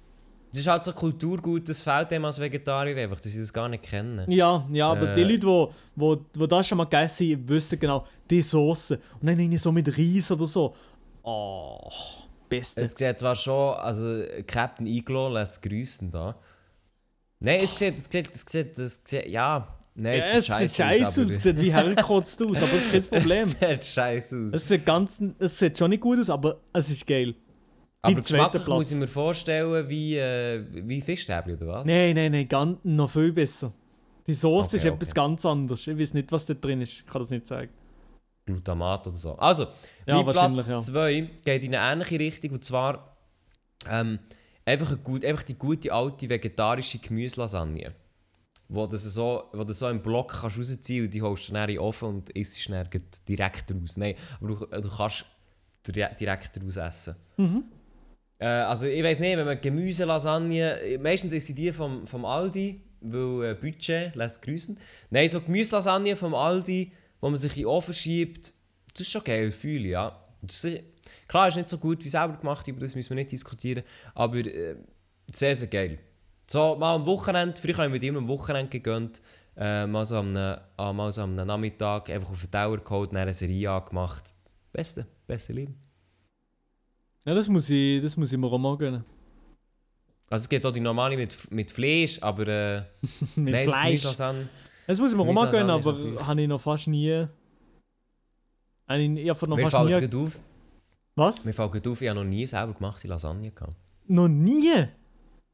[0.50, 3.68] Das ist halt so Kulturgut, das fehlt dem als Vegetarier einfach, dass sie das gar
[3.68, 4.28] nicht kennen.
[4.30, 5.14] Ja, ja, aber Äh.
[5.14, 8.96] die Leute, wo, wo, wo das schon mal gegessen haben, wissen genau, die Soße.
[9.20, 10.74] Und dann irgendwie so mit Reis oder so.
[11.22, 11.78] Oh,
[12.48, 12.80] beste.
[12.82, 16.34] Es sieht zwar schon, also Captain Iglo lässt grüßen da.
[17.38, 21.06] Nein, es sieht, es sieht, es sieht, es sieht, ja, nein, Ja, es sieht scheiße
[21.06, 23.42] aus, es sieht wie hergekotzt aus, aber das ist kein Problem.
[23.44, 24.52] es sieht scheiße aus.
[24.54, 27.34] Es sieht, ganz, es sieht schon nicht gut aus, aber es ist geil.
[28.02, 28.90] Aber geschmacklich muss Platz.
[28.92, 31.84] ich mir vorstellen, wie, äh, wie Fischstäbli, oder was?
[31.84, 33.72] Nein, nein, nein, ganz, noch viel besser.
[34.26, 35.20] Die Soße Okay, ist etwas okay.
[35.20, 35.86] ganz anderes.
[35.86, 37.00] Ich weiß nicht, was da drin ist.
[37.00, 37.68] Ich kann das nicht sagen.
[38.46, 39.34] Glutamat oder so.
[39.36, 39.66] Also,
[40.06, 40.78] Ja, mein Platz ja.
[40.78, 43.16] 2 geht in eine ähnliche Richtung, und zwar
[43.88, 44.18] ähm,
[44.64, 47.94] einfach, gut, einfach die gute alte vegetarische Gemüselasagne.
[48.68, 51.68] Wo du so, wo du so im Block kannst rausziehen und die holst du dann
[51.68, 52.88] in den Ofen und isst sie dann
[53.28, 53.96] direkt raus.
[53.96, 55.26] Nein, aber du, du kannst
[55.86, 57.16] dire- direkt raus essen.
[58.40, 62.80] Äh, also ich weiß nicht, wenn man Gemüselasagne, meistens ist sie die vom, vom Aldi,
[63.02, 64.78] weil äh, Budget lässt grüßen.
[65.10, 68.52] Nein, so Gemüselasagne vom Aldi, wo man sich in den Ofen schiebt,
[68.92, 70.24] das ist schon geil, fühle ich, ja.
[70.42, 70.66] Ist,
[71.28, 73.84] klar, ist nicht so gut wie selber gemacht, über das müssen wir nicht diskutieren,
[74.14, 74.76] aber äh,
[75.30, 75.98] sehr, sehr geil.
[76.46, 79.20] So, mal am Wochenende, früher habe ich mit ihm am Wochenende gegönnt,
[79.56, 83.18] äh, mal, so am, äh, mal so am Nachmittag einfach auf den Tower geholt, dann
[83.18, 84.24] eine Serie angemacht.
[84.72, 85.89] Beste, beste Leben.
[87.24, 89.04] Ja, das muss ich, das muss ich mir auch mal gönnen.
[90.30, 92.82] Also es gibt auch die normale mit, mit Fleisch, aber äh,
[93.36, 94.02] Mit nein, Fleisch.
[94.02, 97.26] Das muss ich mir auch mal gönnen, aber habe ich noch fast nie.
[98.88, 100.18] Ich, ich habe noch Mir fast fällt nie.
[100.24, 100.38] auf,
[101.14, 101.44] Was?
[101.44, 103.76] mir fällt auf, ich habe noch nie selber gemachte Lasagne gehabt.
[104.06, 104.72] Noch nie?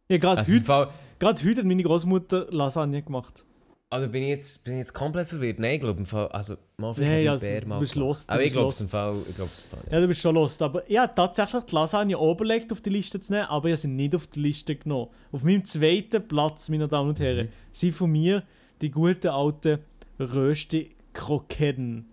[0.08, 0.88] Ja, gerade Also heute, Fall,
[1.18, 3.44] gerade heute hat meine Großmutter Lasagne gemacht.
[3.88, 5.58] Also bin ich jetzt, bin ich jetzt komplett verwirrt?
[5.58, 8.08] Nein, ich glaube im Fall, also mal Nein, nee, also, Bär du mal bist gemacht.
[8.08, 9.92] lost, du Aber ich bist glaube es im Fall, ich glaube es im Fall.
[9.92, 10.62] Ja, du bist schon lost.
[10.62, 13.80] Aber ich habe tatsächlich die Lasagne oberlegt auf die Liste zu nehmen, aber ich habe
[13.82, 15.10] sie nicht auf die Liste genommen.
[15.32, 17.24] Auf meinem zweiten Platz, meine Damen und Mhm.
[17.24, 18.42] Herren, sind von mir
[18.82, 19.78] die guten alten
[20.18, 22.08] Rösti Kroketten.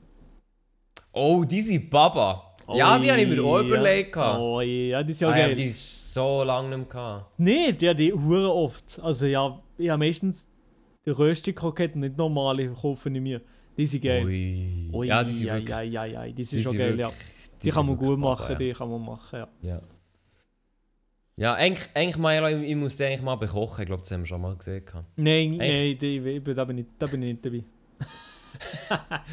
[1.13, 2.55] Oh, diese Baba.
[2.73, 4.15] ja, die habe ich mir auch überlegt.
[4.15, 4.21] Ja.
[4.23, 4.39] gehabt.
[4.41, 5.55] Oh, ja, die ist ja Ah, ja, geil.
[5.55, 7.25] die ist so lange nicht mehr gehabt.
[7.37, 8.99] Nein, die, die hure oft.
[9.03, 10.49] Also ja, ich habe meistens
[11.05, 13.41] die Rösti-Kroketten, nicht normale, kaufe ich mir.
[13.77, 14.23] Die sind geil.
[14.25, 14.89] Ui.
[14.93, 16.99] Ui, Ja, die sind ja, wirklich, ja, ja, ja, die die sind schon sind geil,
[16.99, 17.07] ja.
[17.07, 17.27] wirklich-
[17.63, 18.55] Die, kann man wirklich gut machen, ja.
[18.57, 19.47] die kann man machen, ja.
[19.61, 19.81] Ja.
[21.35, 23.81] Ja, eigentlich, eigentlich mal, ich, ich muss die eigentlich mal bekochen.
[23.81, 24.83] Ich glaube, das haben wir schon mal gesehen.
[25.15, 27.63] Nein, nein, die, ich, da, bin ich, da bin ich nicht dabei.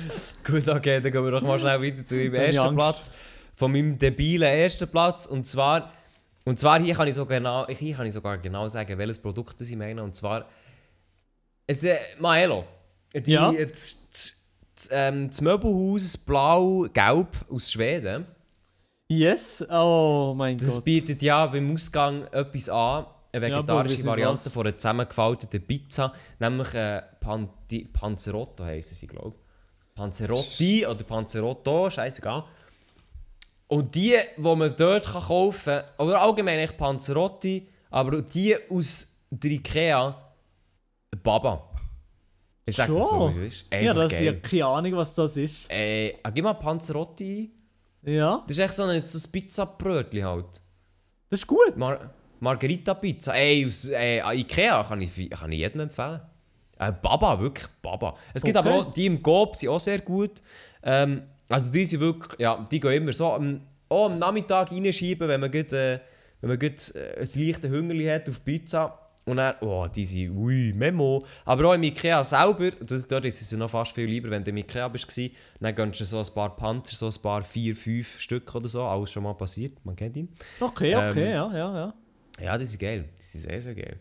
[0.45, 2.77] Gut, okay, dann gehen wir doch mal schnell weiter zu meinem ersten Angst.
[2.77, 3.13] Platz.
[3.55, 5.27] Von meinem debilen ersten Platz.
[5.27, 5.93] Und zwar,
[6.47, 9.61] und zwar hier kann ich, so genau, hier kann ich sogar genau sagen, welches Produkt
[9.61, 10.03] das ich meine.
[10.03, 10.47] Und zwar,
[11.71, 12.65] es, äh, Maelo.
[13.15, 13.53] Die, Ja.
[13.53, 14.33] das, das,
[14.75, 18.27] das, ähm, das Möbelhaus Blau-Gelb aus Schweden.
[19.09, 19.65] Yes?
[19.71, 20.85] Oh mein Das Gott.
[20.85, 23.07] bietet ja beim Ausgang etwas an.
[23.33, 24.53] Eine Ja, vegetarische wissen Variante was.
[24.53, 26.13] von einer zusammengefalteten Pizza.
[26.39, 29.95] Nämlich äh, Panti Panzerotto heissen sie, glaube ich.
[29.95, 32.45] Panzerotti oder Panzerotto, scheißegal.
[33.69, 39.17] Und die, die man dort kann kaufen kann, oder allgemein eigentlich Panzerotti, aber die aus
[39.31, 40.30] der Ikea,
[41.23, 41.67] Baba.
[42.67, 43.67] Ich sag das so, wie es ist.
[43.73, 45.71] ja, Einfach das ist ja keine Ahnung, was das ist.
[45.73, 47.51] Äh, ah, gib mal Panzerotti
[48.07, 48.13] ein.
[48.13, 50.61] Ja, Das ist echt so ein, so ein Pizzabrötchen halt.
[51.29, 51.77] das ist gut.
[51.77, 53.35] Mar Margarita Pizza.
[53.35, 56.21] Ey, aus äh, Ikea kann ich, kann ich jedem empfehlen.
[56.79, 58.15] Äh, Baba, wirklich Baba.
[58.33, 58.67] Es gibt Okay.
[58.69, 60.41] aber auch die im Coop, sind auch sehr gut.
[60.83, 63.61] Ähm, also die sind wirklich, ja, die gehen immer so am,
[63.91, 66.01] auch am Nachmittag reinschieben, wenn man gut, äh,
[66.41, 68.99] wenn man gut äh, ein leichtes Hungerli hat auf Pizza.
[69.31, 71.25] Und dann, oh, die sind, ui, Memo.
[71.45, 74.43] Aber auch im Ikea selber, das, dort ist es ja noch fast viel lieber, wenn
[74.43, 75.07] du im Ikea bist,
[75.61, 78.83] dann gönnst du so ein paar Panzer, so ein paar, vier, fünf Stück oder so,
[78.83, 80.29] alles schon mal passiert, man kennt ihn.
[80.59, 81.95] Okay, okay, Ähm, ja, ja, ja.
[82.41, 84.01] Ja, die sind geil, die sind sehr, sehr geil.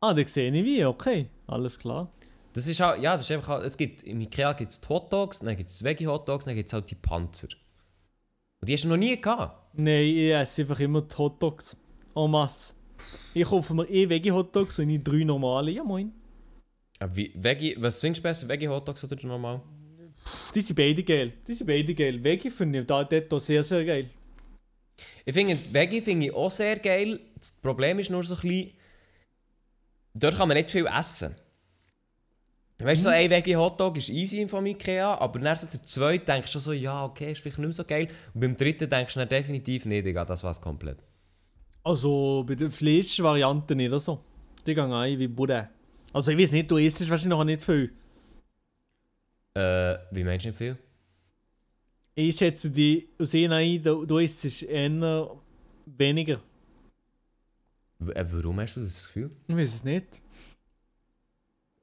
[0.00, 1.28] Ah, da sehe ich wie, okay.
[1.46, 2.10] Alles klar.
[2.54, 5.12] Das ist halt, ja, das ist einfach, es gibt, im Ikea gibt es die Hot
[5.12, 7.48] Dogs, dann gibt es die Veggie-Hot Dogs, dann gibt es halt die Panzer.
[8.60, 9.74] Und die hast du noch nie gehabt.
[9.74, 11.76] Nein, ich esse einfach immer die Hotdogs.
[12.16, 12.74] En masse.
[13.34, 15.70] Ich kaufe mir eh Veggie-Hotdogs und ich drei normale.
[15.70, 16.12] Ja, moin.
[16.98, 19.62] Aber wie, Veggie, was findest du besser, Veggie-Hot Dogs oder normal?
[20.24, 21.32] Pff, Die sind beide geil.
[21.46, 22.22] Die sind beide geil.
[22.22, 24.10] Veggie finde ich da, dort sehr, sehr geil.
[25.24, 27.20] Ich finde, Veggie finde ich auch sehr geil.
[27.36, 28.72] Das Problem ist nur so ein bisschen,
[30.14, 31.36] dort kann man nicht viel essen.
[32.80, 36.52] Weißt du, so ein Veggie-Hotdog ist easy vom Ikea, aber dann so der zweite denkst
[36.52, 38.08] du so, ja, okay, ist vielleicht nicht mehr so geil.
[38.34, 40.98] Und beim dritten denkst du dann definitiv nicht, Digga, das war's komplett.
[41.88, 44.22] Also bei den Fleischvarianten nicht so.
[44.66, 45.70] Die gehen ein wie Buddha.
[46.12, 47.90] Also ich weiß nicht, du isst wahrscheinlich noch nicht viel.
[49.54, 50.76] Äh, wie meinst du nicht viel?
[52.14, 55.30] Ich schätze die aus ein, du, du isst es eher
[55.86, 56.42] weniger.
[58.00, 59.30] W äh, warum hast du das Gefühl?
[59.46, 60.20] Ich weiß es nicht.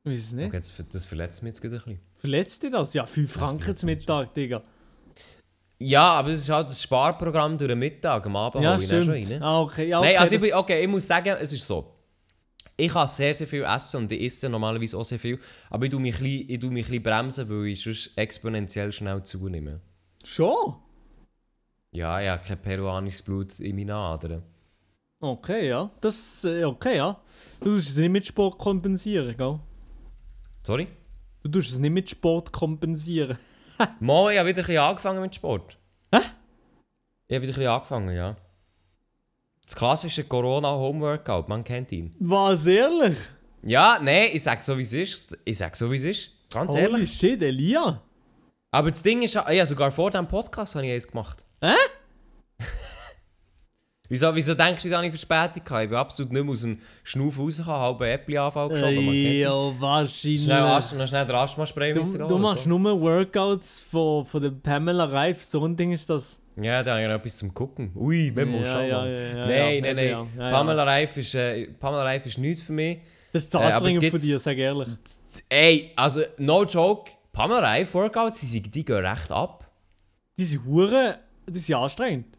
[0.03, 0.47] Ich weiß es nicht.
[0.49, 1.99] Okay, das, ver- das verletzt mich jetzt gerade ein bisschen.
[2.15, 2.93] Verletzt dich das?
[2.93, 4.63] Ja, 5 Franken zum Mittag, Digga.
[5.78, 8.26] Ja, aber das ist halt das Sparprogramm durch den Mittag.
[8.26, 9.43] Am Abend Ja, hole ich dann schon rein.
[9.43, 9.89] Ah, okay.
[9.89, 11.91] Ja, okay, Nein, also ich, bin, okay, ich muss sagen, es ist so.
[12.78, 15.39] Ich kann sehr, sehr viel essen und ich esse normalerweise auch sehr viel.
[15.69, 18.91] Aber ich tue mich ein bisschen, ich tue mich ein bremsen, weil ich sonst exponentiell
[18.91, 19.82] schnell zunehme.
[20.23, 20.76] Schon?
[21.91, 24.43] Ja, ich habe kein peruanisches Blut in meinen Adern.
[25.21, 25.89] Okay, ja.
[26.01, 27.19] Das, äh, okay, ja.
[27.61, 29.59] Du tust es nicht mit Sport kompensieren, gell?
[30.63, 30.88] Sorry?
[31.43, 33.38] Du tust es nicht mit Sport kompensieren.
[33.99, 35.78] Mal, ich habe wieder ein bisschen angefangen mit Sport.
[36.13, 36.19] Hä?
[37.28, 38.36] Ich habe wieder ein bisschen angefangen, ja.
[39.65, 42.15] Das klassische Corona-Homeworkout, man kennt ihn.
[42.19, 43.17] Was, ehrlich?
[43.63, 45.38] Ja, nein, ich sag so wie es ist.
[45.43, 46.32] Ich sag so wie es ist.
[46.51, 47.11] Ganz Holy ehrlich.
[47.11, 48.01] shit, Elia.
[48.69, 51.45] Aber das Ding ist, ja, sogar vor diesem Podcast habe ich eins gemacht.
[51.61, 51.73] Hä?
[54.07, 55.83] Wieso, wieso denkst du, wieso habe ich Verspätung gehabt?
[55.83, 58.95] Ich bin absolut nicht mehr aus dem Schnuff rausgekommen, halb Äpfelanfall geschoben.
[58.95, 60.47] man kennt Ey, ja, Schnell, wahrscheinlich.
[60.47, 62.77] Noch schnell den Asthma-Spray Du, du holen, machst so.
[62.77, 66.39] nur Workouts von, von der Pamela Reif, so ein Ding ist das.
[66.61, 67.91] Ja, da habe ich noch etwas zum Gucken.
[67.95, 69.09] Ui, Memo, Ja, schau ja, mal.
[69.11, 70.27] ja, ja, nein, ja, nein, nein.
[70.37, 72.99] ja, Pamela, Reif ist, äh, Pamela Reif ist nichts für mich.
[73.33, 74.87] Das ist zu Äh, anstrengend von gibt- dir, sag ehrlich.
[75.49, 77.11] Ey, also, no joke.
[77.33, 79.69] Pamela Reif Workouts, die, die gehen recht ab.
[80.37, 81.15] Die sind Huren,
[81.49, 82.34] die sind anstrengend.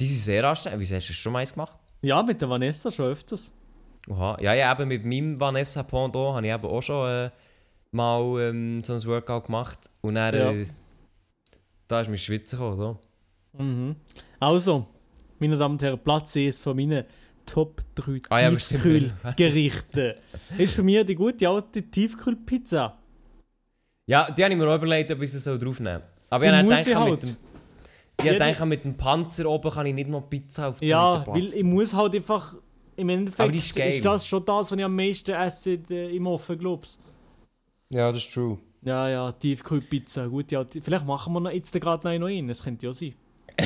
[0.00, 0.80] Die sind sehr anstrengend.
[0.80, 1.76] Wieso hast du schon mal eins gemacht?
[2.02, 3.52] Ja, mit der Vanessa schon öfters.
[4.08, 4.38] Oha.
[4.40, 7.30] Ja, ja, eben mit meinem Vanessa Pondo habe ich eben auch schon äh,
[7.90, 9.78] mal ähm, so ein Workout gemacht.
[10.00, 10.66] Und dann, äh,
[11.88, 12.76] da ist mir Schwitzen gekommen.
[12.76, 12.98] So.
[13.58, 13.96] Mhm.
[14.38, 14.86] Also,
[15.38, 17.04] meine Damen und Herren, Platz ist von meinen
[17.44, 18.50] Top 3 Ah ja.
[18.50, 20.14] Tiefkühlgerichten.
[20.58, 22.98] ist für mich die gute alte Tiefkühlpizza.
[24.06, 26.08] Ja, die habe ich mir auch überlegt, ob ich sie so draufnehmen soll.
[26.30, 27.38] Aber ich habe gedacht, ich mit halt.
[28.24, 31.44] Dem, ich gedacht, mit dem Panzer oben kann ich nicht noch Pizza auf Ja, weil
[31.44, 32.54] ich muss halt einfach.
[32.96, 34.00] Im Endeffekt ist geil.
[34.00, 36.98] das schon das, was ich am meisten esse äh, im Ofen, glaubst
[37.92, 38.58] Ja, das ist true.
[38.82, 40.26] Ja, ja, Tiefkühlpizza.
[40.26, 43.14] Gut, ja, vielleicht machen wir noch jetzt gerade noch rein, das könnte ja sein.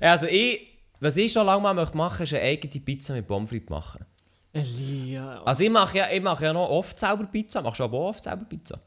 [0.00, 0.68] Ja, also ich,
[1.00, 4.04] was ich schon lange mal möchte machen, ist eine eigene Pizza mit Pommes frites machen.
[4.52, 7.62] Elia, Also ich mache ja, ich mache ja noch oft selber Pizza.
[7.62, 8.80] Machst du aber auch oft selber Pizza?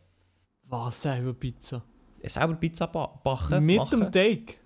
[0.67, 1.83] was selber Pizza?
[2.25, 3.99] Ja, selber Pizza ba backen, Mit machen?
[3.99, 4.57] dem Teig?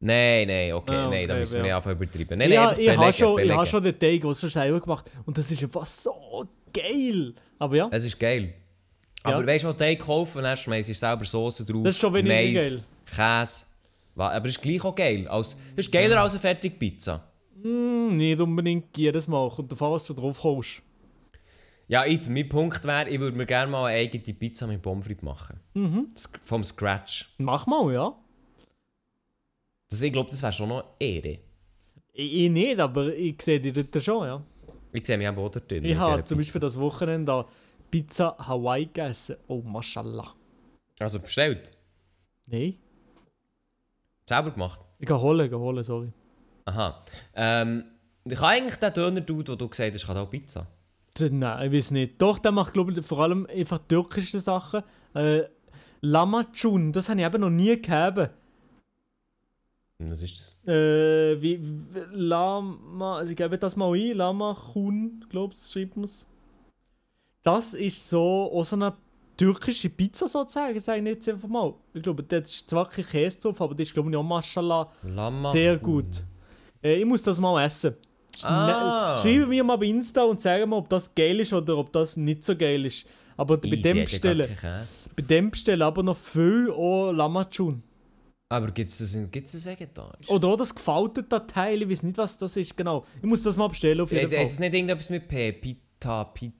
[0.00, 1.64] Nein, nein, okay, Ah, nein, da okay, müssen wir ja.
[1.64, 2.38] nicht anfangen übertreiben.
[2.38, 5.10] Nein, ja, nein, ich einfach habe schon, ich hab schon den Teig schon selber gemacht.
[5.26, 7.34] Und das ist einfach so geil.
[7.58, 8.54] Aber ja, Es ist geil.
[9.22, 9.46] Aber Ja.
[9.46, 11.82] weißt du, Teig kaufen dann schmeißt du selber Soße drauf.
[11.84, 12.82] Das ist schon weniger Mais, geil.
[13.06, 13.66] Käse.
[14.16, 15.28] Aber es ist gleich auch geil.
[15.28, 17.22] Als, es ist geiler als eine fertige Pizza.
[17.62, 19.48] hm, nicht unbedingt jedes Mal.
[19.50, 20.82] Kommt davon, was du drauf holst.
[21.86, 25.04] Ja, ich, mein Punkt wäre, ich würde mir gerne mal eine eigene Pizza mit Pommes
[25.04, 25.60] frites machen.
[25.74, 26.08] Mhm.
[26.42, 27.34] Vom Scratch.
[27.38, 28.16] Mach mal, ja.
[29.90, 31.38] Das, ich glaube, das wäre schon noch Ehre.
[32.12, 34.42] Ich, ich nicht, aber ich sehe die dort schon, ja.
[34.92, 35.84] Ich sehe mich auch dort drin.
[35.84, 36.38] Ich habe zum.
[36.38, 37.44] Beispiel das Wochenende
[37.90, 39.36] Pizza Hawaii gegessen.
[39.46, 40.34] Oh, mashallah.
[41.00, 41.72] Also bestellt.
[42.46, 42.76] Nein.
[44.26, 44.80] Selber gemacht.
[44.98, 46.12] Ich kann holen, ich kann holen, sorry.
[46.64, 47.02] Aha.
[47.34, 47.84] Ähm,
[48.24, 50.66] ich kann eigentlich den Döner tun, den du gesagt hast, kann auch Pizza.
[51.18, 52.20] D- Nein, ich weiß nicht.
[52.20, 54.82] Doch, der macht, glaube ich, vor allem einfach türkische Sachen.
[55.14, 55.42] Äh,
[56.00, 58.30] Lamacun, das habe ich eben noch nie gehabt.
[59.98, 60.68] Was ist das?
[60.74, 66.04] Äh, wie, wie Lama, also ich gebe das mal ein, Lamachun, glaube ich, schreibt man
[66.04, 66.26] es.
[67.42, 68.94] Das ist so auch so eine
[69.36, 71.74] türkische Pizza sozusagen, sage ich jetzt einfach mal.
[71.92, 74.90] Ich glaube, da ist zwar kein Käse drauf, aber das ist, glaube ich, auch Mashallah
[75.04, 76.24] Lama sehr gut.
[76.82, 77.94] Äh, ich muss das mal essen.
[78.38, 79.14] Sch- Ah.
[79.14, 81.92] ne- Schreibe mir mal bei Insta und sage mir, ob das geil ist oder ob
[81.92, 83.06] das nicht so geil ist.
[83.36, 84.48] Aber bei dem bestellen,
[85.16, 87.82] bei dem bestellen aber noch viel auch Lamachun.
[88.48, 90.28] Aber gibt es das, gibt's das vegetarisch?
[90.28, 93.04] Oder das gefaltete Teil, ich weiß nicht, was das ist, genau.
[93.20, 94.42] Ich muss das mal bestellen auf jeden Fall.
[94.42, 95.50] ist es nicht irgendetwas mit P?
[95.52, 96.52] Pita, Pit...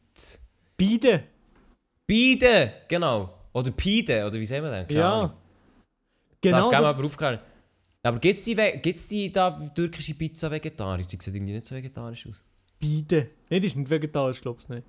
[0.77, 1.22] Beide.
[2.07, 2.72] Pide!
[2.89, 3.33] Genau.
[3.53, 4.89] Oder Pide, oder wie sagen wir denn?
[4.89, 5.31] Keine Ahnung.
[5.31, 5.37] Ja.
[6.41, 6.70] Genau.
[6.70, 7.39] Darf mal Das, aufklären.
[8.05, 11.07] Aber gibt es die, gibt's die da türkische Pizza vegetarisch?
[11.07, 12.43] Die sieht irgendwie nicht so vegetarisch aus.
[12.81, 13.31] Beide.
[13.51, 14.83] Nein, das ist nicht vegetarisch, glaube ich nicht.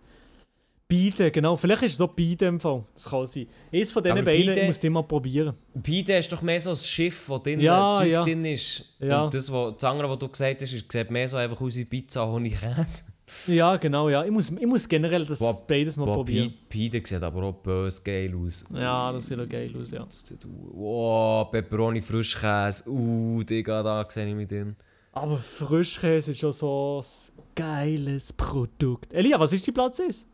[0.88, 1.55] Beide, genau.
[1.55, 2.84] Vielleicht ist es so Beide im Fall.
[2.93, 3.47] Das kann sein.
[3.74, 5.55] Eines von diesen beiden, Pide- ich muss die mal probieren.
[5.82, 8.24] Pide ist doch mehr so ein Schiff, wo drin Ja, Zeug ja.
[8.24, 8.95] drin ist.
[8.99, 9.24] Ja.
[9.24, 11.76] Und das, wo, das andere, was du gesagt hast, ist, sieht mehr so einfach aus
[11.76, 13.03] wie Pizza ohne Käse.
[13.47, 14.23] Ja, genau, ja.
[14.23, 16.49] Ich muss, ich muss generell das Boah, beides mal Boah, probieren.
[16.69, 18.65] Pi- Pide sieht aber auch böse geil aus.
[18.73, 20.03] Ja, das sieht auch geil aus, ja.
[20.05, 22.88] Das sieht- Wow, Pepperoni, Frischkäse.
[22.88, 24.76] Uh, Digga, da sehe ich mich drin.
[25.11, 29.13] Aber Frischkäse ist schon so ein geiles Produkt.
[29.13, 30.26] Elia, was ist die Platz 1?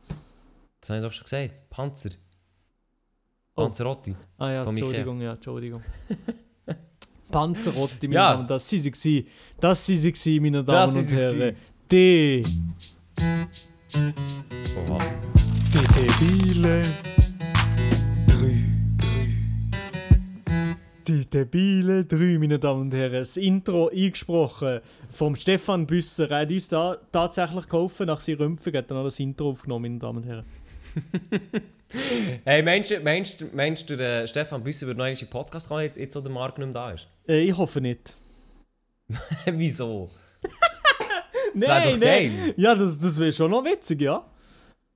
[0.82, 1.70] Das habe ich doch schon gesagt.
[1.70, 2.10] Panzer.
[3.56, 3.64] Oh.
[3.64, 4.16] Panzerotti.
[4.38, 4.64] Ah ja.
[4.68, 5.82] Entschuldigung, ja, Entschuldigung.
[7.32, 8.34] Panzerotti, meine Ja.
[8.34, 9.28] Damen, das sie gewesen.
[9.60, 11.56] Das sie meine Das Damen und sind sie Herren.
[11.92, 12.42] Die,
[14.78, 14.98] Oha.
[15.74, 16.84] die debile
[18.28, 18.56] drei,
[21.06, 23.12] Die debile drei, meine Damen und Herren.
[23.12, 24.80] Das Intro eingesprochen
[25.10, 26.32] vom Stefan Büsser.
[26.32, 28.08] Er hat uns da tatsächlich geholfen.
[28.08, 30.46] Nach seiner Rümpfung hat er noch das Intro aufgenommen, meine Damen und Herren.
[32.46, 35.98] Hey, meinst du, meinst, meinst du, der Stefan Büsser wird noch den Podcast kommen, jetzt,
[35.98, 37.06] jetzt wo der Marc nicht mehr da ist?
[37.28, 38.16] Äh, ich hoffe nicht.
[39.46, 40.10] Wieso?
[41.54, 42.54] Nein, geil.
[42.58, 44.26] Ja, das, das wäre schon noch witzig, ja.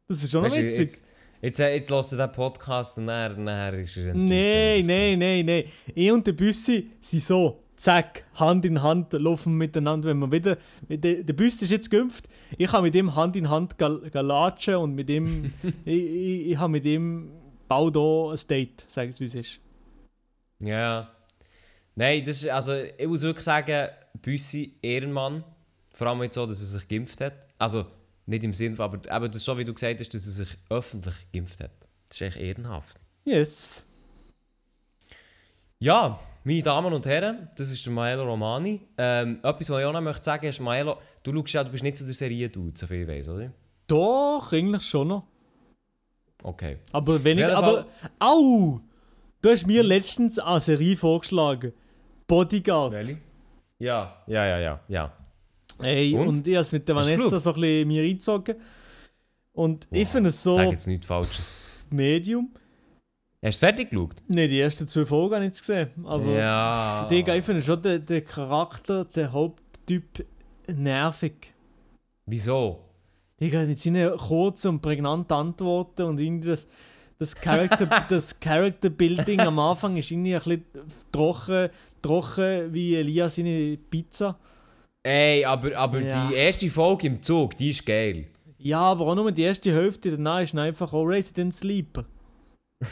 [0.07, 0.79] Das wäre schon noch Weißt du, witzig.
[0.79, 1.05] Jetzt,
[1.41, 5.45] jetzt, äh, jetzt hörst du den Podcast und dann, dann ist er Nein, nein, nein,
[5.45, 5.63] nein.
[5.93, 10.57] Ich und der Büssi sind so, zack, Hand in Hand laufen miteinander, wenn wir wieder...
[10.87, 12.27] Der, der Büssi ist jetzt geimpft,
[12.57, 15.53] ich habe mit ihm Hand in Hand gal, galatschen und mit ihm...
[15.85, 17.31] ich ich, ich habe mit ihm
[17.67, 19.59] bald auch ein Date, sag es wie es ist.
[20.59, 21.11] Ja.
[21.95, 23.89] Nein, das ist, also ich muss wirklich sagen,
[24.21, 25.43] Büssi Ehrenmann.
[25.95, 27.47] Vor allem jetzt so, dass er sich geimpft hat.
[27.57, 27.85] Also
[28.25, 30.57] nicht im Sinn, von- aber eben das so wie du gesagt hast, dass er sich
[30.69, 31.71] öffentlich geimpft hat.
[32.09, 32.97] Das ist echt ehrenhaft.
[33.23, 33.85] Yes.
[35.79, 38.81] Ja, meine Damen und Herren, das ist der Maelo Romani.
[38.97, 41.83] Ähm, etwas, was ich auch noch möchte sagen ist, Maelo, du schaust ja, du bist
[41.83, 43.51] nicht so der Serie-Dude, so viel ich weiß, oder?
[43.87, 45.23] Doch, eigentlich schon noch.
[46.43, 46.77] Okay.
[46.91, 47.47] Aber weniger.
[47.49, 47.85] jeden Aber.
[48.19, 48.79] Au!
[49.41, 51.73] Du hast mir letztens eine Serie vorgeschlagen.
[52.27, 52.91] Bodyguard.
[52.93, 53.17] Welche?
[53.79, 54.23] Ja.
[54.27, 55.13] Ja, ja, ja, ja.
[55.81, 56.27] Ey, Und?
[56.27, 58.55] und, ich habe es mit der Vanessa so ein bisschen mir eingezogen.
[59.53, 61.87] Und ich finde es so Sag jetzt nichts Falsches.
[61.89, 62.49] Medium.
[63.41, 64.23] Hast du es fertig geschaut?
[64.27, 65.89] Ne, die ersten zwei Folgen habe ich jetzt gesehen.
[66.03, 67.07] Aber ja.
[67.09, 70.25] Digga, ich finde schon den, den Charakter, der Haupttyp
[70.67, 71.53] nervig.
[72.25, 72.79] Wieso?
[73.39, 76.67] Digga, mit seinen kurzen und prägnanten Antworten und irgendwie das,
[77.19, 80.63] das Character, das Character Building am Anfang ist irgendwie ein bisschen
[81.11, 81.69] trocken,
[82.01, 84.39] trocken wie Elias seine Pizza.
[85.05, 86.27] Ey, aber, aber Ja.
[86.29, 88.25] die erste Folge im Zug, die ist geil.
[88.57, 92.05] Ja, aber auch nur die erste Hälfte, danach ist einfach auch Resident Sleeper.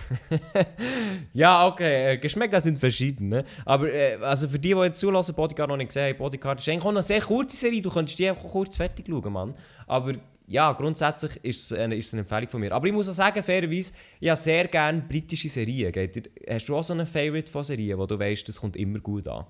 [1.33, 3.43] Ja, okay, äh, Geschmäcker sind verschieden, ne?
[3.65, 6.69] Aber äh, also für die, die jetzt zulassen, Bodyguard noch nicht gesehen haben, Bodyguard ist
[6.69, 9.55] eigentlich auch eine sehr kurze Serie, du könntest die einfach kurz fertig schauen, Mann.
[9.87, 10.13] Aber
[10.45, 12.71] ja, grundsätzlich ist es eine, ist eine Empfehlung von mir.
[12.71, 15.91] Aber ich muss auch sagen, fairerweise, ich habe sehr gerne britische Serien.
[15.91, 18.99] Geht hast du auch so einen Favorite von Serien, wo du weißt, das kommt immer
[18.99, 19.45] gut an?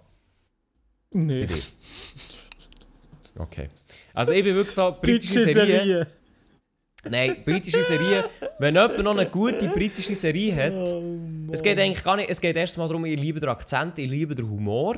[1.11, 1.47] Nee.
[3.37, 3.69] Okay.
[4.13, 5.67] Also ich bin wirklich so, britische Serien...
[5.67, 6.07] Serie.
[7.09, 8.23] Nein, britische Serie.
[8.59, 10.95] Wenn jemand noch eine gute britische Serie hat,
[11.51, 12.29] es geht eigentlich gar nicht.
[12.29, 14.95] Es geht erstmal darum, ich liebe den Akzent, ich liebe den Humor.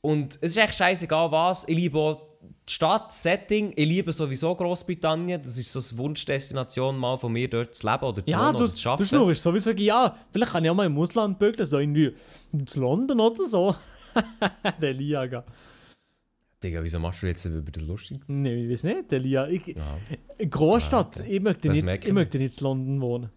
[0.00, 1.64] Und es ist echt scheißegal was.
[1.68, 3.72] Ich liebe auch die Stadt, das Setting.
[3.76, 5.42] Ich liebe sowieso Großbritannien.
[5.42, 8.66] Das ist so eine Wunschdestination mal von mir dort zu leben oder zu Ja, du,
[8.66, 9.08] zu du arbeiten.
[9.08, 12.14] schnurrst sowieso, ja, vielleicht kann ich auch mal im Ausland bügeln, so irgendwie
[12.52, 13.74] in London oder so.
[14.80, 15.44] der Liaga.
[16.62, 18.20] Digga, wieso machst du jetzt über das lustig?
[18.28, 19.46] Nee, ich weiß nicht, der Lia.
[19.48, 19.74] Ich.
[20.50, 23.30] Großstadt, ich möchte Das nicht, ich möchte nicht in London wohnen.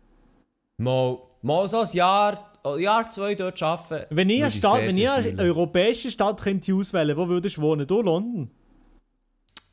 [0.78, 4.16] Mal, mal so ein Jahr, ein Jahr, zwei dort arbeiten.
[4.16, 5.40] Wenn ich eine Stadt, sehr, wenn ich eine fühlen.
[5.42, 7.86] europäische Stadt könnte auswählen, wo würdest du wohnen?
[7.86, 8.50] Du London?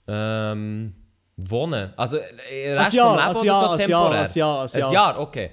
[0.09, 0.95] Ähm,
[1.37, 1.93] wohnen.
[1.97, 4.21] Also, äh, Ein Rest Jahr, vom Leben ein oder Jahr, so ein Jahr, temporär?
[4.23, 4.93] ein Jahr, ein Ein Jahr.
[4.93, 5.51] Jahr, okay.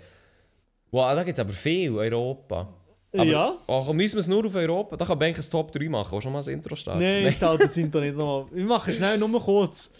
[0.92, 2.74] Wow, da gibt es aber viel, Europa.
[3.16, 3.58] Aber, Ja.
[3.68, 4.98] Oh, müssen wir es nur auf Europa?
[4.98, 7.00] Da kann man eigentlich ein Top 3 machen, auch schon mal das Intro starten.
[7.00, 8.46] Nein, ich starte das Intro nicht nochmal.
[8.52, 9.92] Wir machen schnell, nur kurz.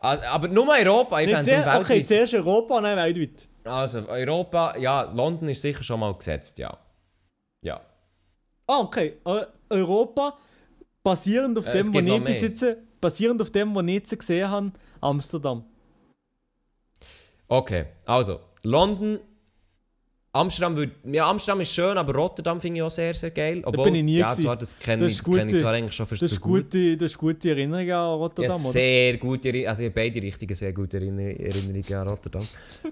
[0.00, 1.80] Also, aber nur Europa, ich fände weltweit.
[1.80, 3.46] okay, zuerst Europa dann weltweit.
[3.64, 6.76] Also, Europa, ja, London ist sicher schon mal gesetzt, ja.
[7.62, 7.80] Ja.
[8.66, 9.18] Ah, okay.
[9.24, 10.36] Äh, Europa,
[11.02, 12.66] basierend auf Äh, es dem, was ich jetzt,
[13.00, 15.64] basierend auf dem, was ich gesehen habe, Amsterdam.
[17.48, 19.20] Okay, also, London,
[20.34, 23.62] Amsterdam würde, ja, Amsterdam ist schön, aber Rotterdam finde ich auch sehr, sehr geil.
[23.64, 25.72] Obwohl, bin ich nie ja, zwar, das kenne Das ich, ist das kenn ich zwar
[25.72, 26.40] eigentlich schon gut.
[26.40, 28.72] gute, du hast gute Erinnerungen an Ja, Rotterdam, oder?
[28.72, 32.42] sehr gute Erinnerungen, also beide richtigen sehr gute Erinner- Erinnerungen an Rotterdam.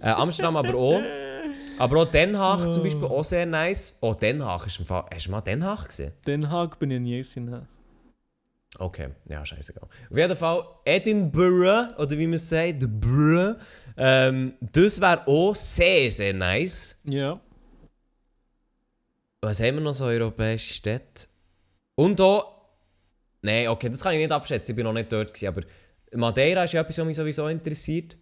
[0.01, 1.01] äh, Amsterdam aber auch.
[1.79, 3.97] Aber auch Den Haag zum Beispiel auch sehr nice.
[4.01, 5.05] Oh, Den Haag ist im Fall...
[5.13, 6.13] Hast du mal Den Haag gesehen?
[6.27, 7.67] Den Haag bin ich nie gesehen.
[8.79, 9.83] Okay, ja, scheißegal.
[10.11, 13.57] Auf jeden Fall Edinburgh, oder wie man sagt, Brugh.
[13.97, 17.01] Ähm, das wäre auch sehr, sehr nice.
[17.05, 17.41] Ja.
[19.41, 21.27] Was haben wir noch so europäische Städte?
[21.95, 22.53] Und auch...
[23.43, 25.63] Nein, okay, das kann ich nicht abschätzen, ich bin noch nicht dort gewesen, aber
[26.13, 28.17] Madeira ist ja etwas, was mich sowieso interessiert.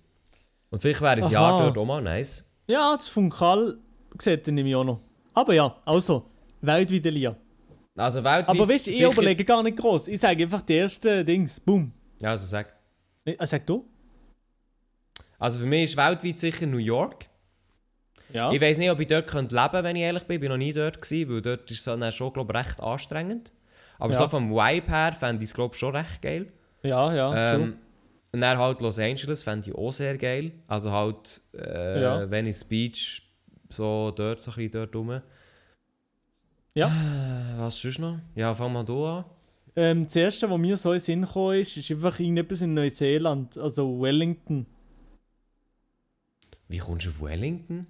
[0.70, 1.30] Und vielleicht wäre ein.
[1.30, 2.50] Jahr dort auch mal nice.
[2.66, 3.76] Ja, das Funkal
[4.18, 5.00] sieht nehme ich auch noch.
[5.34, 6.30] Aber ja, also,
[6.62, 7.36] weltweit Elia.
[7.96, 8.48] Also weltweit...
[8.48, 10.08] Aber weißt du, ich überlege gar nicht groß.
[10.08, 11.60] Ich sage einfach die ersten Dings.
[11.60, 11.92] Boom.
[12.20, 12.72] Ja, also sag.
[13.24, 13.89] Äh, sag du?
[15.40, 17.26] Also für mich ist weltweit sicher New York.
[18.32, 18.52] Ja.
[18.52, 20.34] Ich weiß nicht, ob ich dort könnte leben könnte, wenn ich ehrlich bin.
[20.36, 22.80] Ich bin noch nie dort gewesen, weil dort ist es dann schon, glaube ich, recht
[22.80, 23.52] anstrengend.
[23.98, 24.18] Aber Ja.
[24.20, 26.52] so vom Vibe her fände ich es, glaube schon recht geil.
[26.82, 27.64] Ja, ja, true.
[27.64, 27.76] Ähm,
[28.32, 30.52] und dann halt Los Angeles fände ich auch sehr geil.
[30.68, 32.30] Also halt äh, Ja.
[32.30, 33.22] Venice Beach,
[33.68, 35.20] so dort, so ein bisschen dort rum.
[36.74, 36.86] Ja.
[36.86, 38.18] Äh, was sonst noch?
[38.36, 39.24] Ja, fang mal du an.
[39.76, 42.74] Ähm, das erste, was mir so in den Sinn gekommen ist, ist einfach irgendetwas in
[42.74, 44.66] Neuseeland, also Wellington.
[46.70, 47.84] Wie kommst du auf Wellington?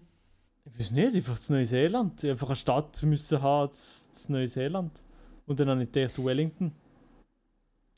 [0.65, 2.25] Ich weiß nicht, einfach zu Neuseeland.
[2.25, 5.03] Einfach eine Stadt müssen haben zu, Neuseeland.
[5.47, 6.73] Und dann habe ich gedacht, Wellington.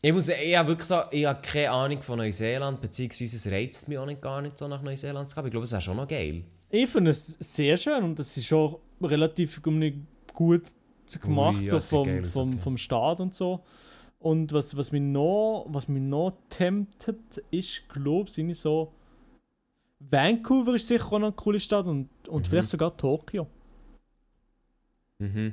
[0.01, 3.89] Ich muss ich habe wirklich sagen, ich habe keine Ahnung von Neuseeland, beziehungsweise es reizt
[3.89, 5.47] mich auch nicht gar nicht so nach Neuseeland zu gehen.
[5.47, 6.43] Ich glaube, es wäre schon noch geil.
[6.71, 10.63] Ich finde es sehr schön und das ist schon relativ gut
[11.21, 12.59] gemacht, Ui, ja, so es vom, vom, okay.
[12.59, 13.63] vom Staat und so.
[14.19, 18.93] Und was, was mich noch, was mich noch temptet, ist, glaube ich so.
[20.11, 22.51] Vancouver ist sicher auch noch eine coole Stadt und, und Mhm.
[22.51, 23.47] vielleicht sogar Tokio.
[25.19, 25.53] Mhm.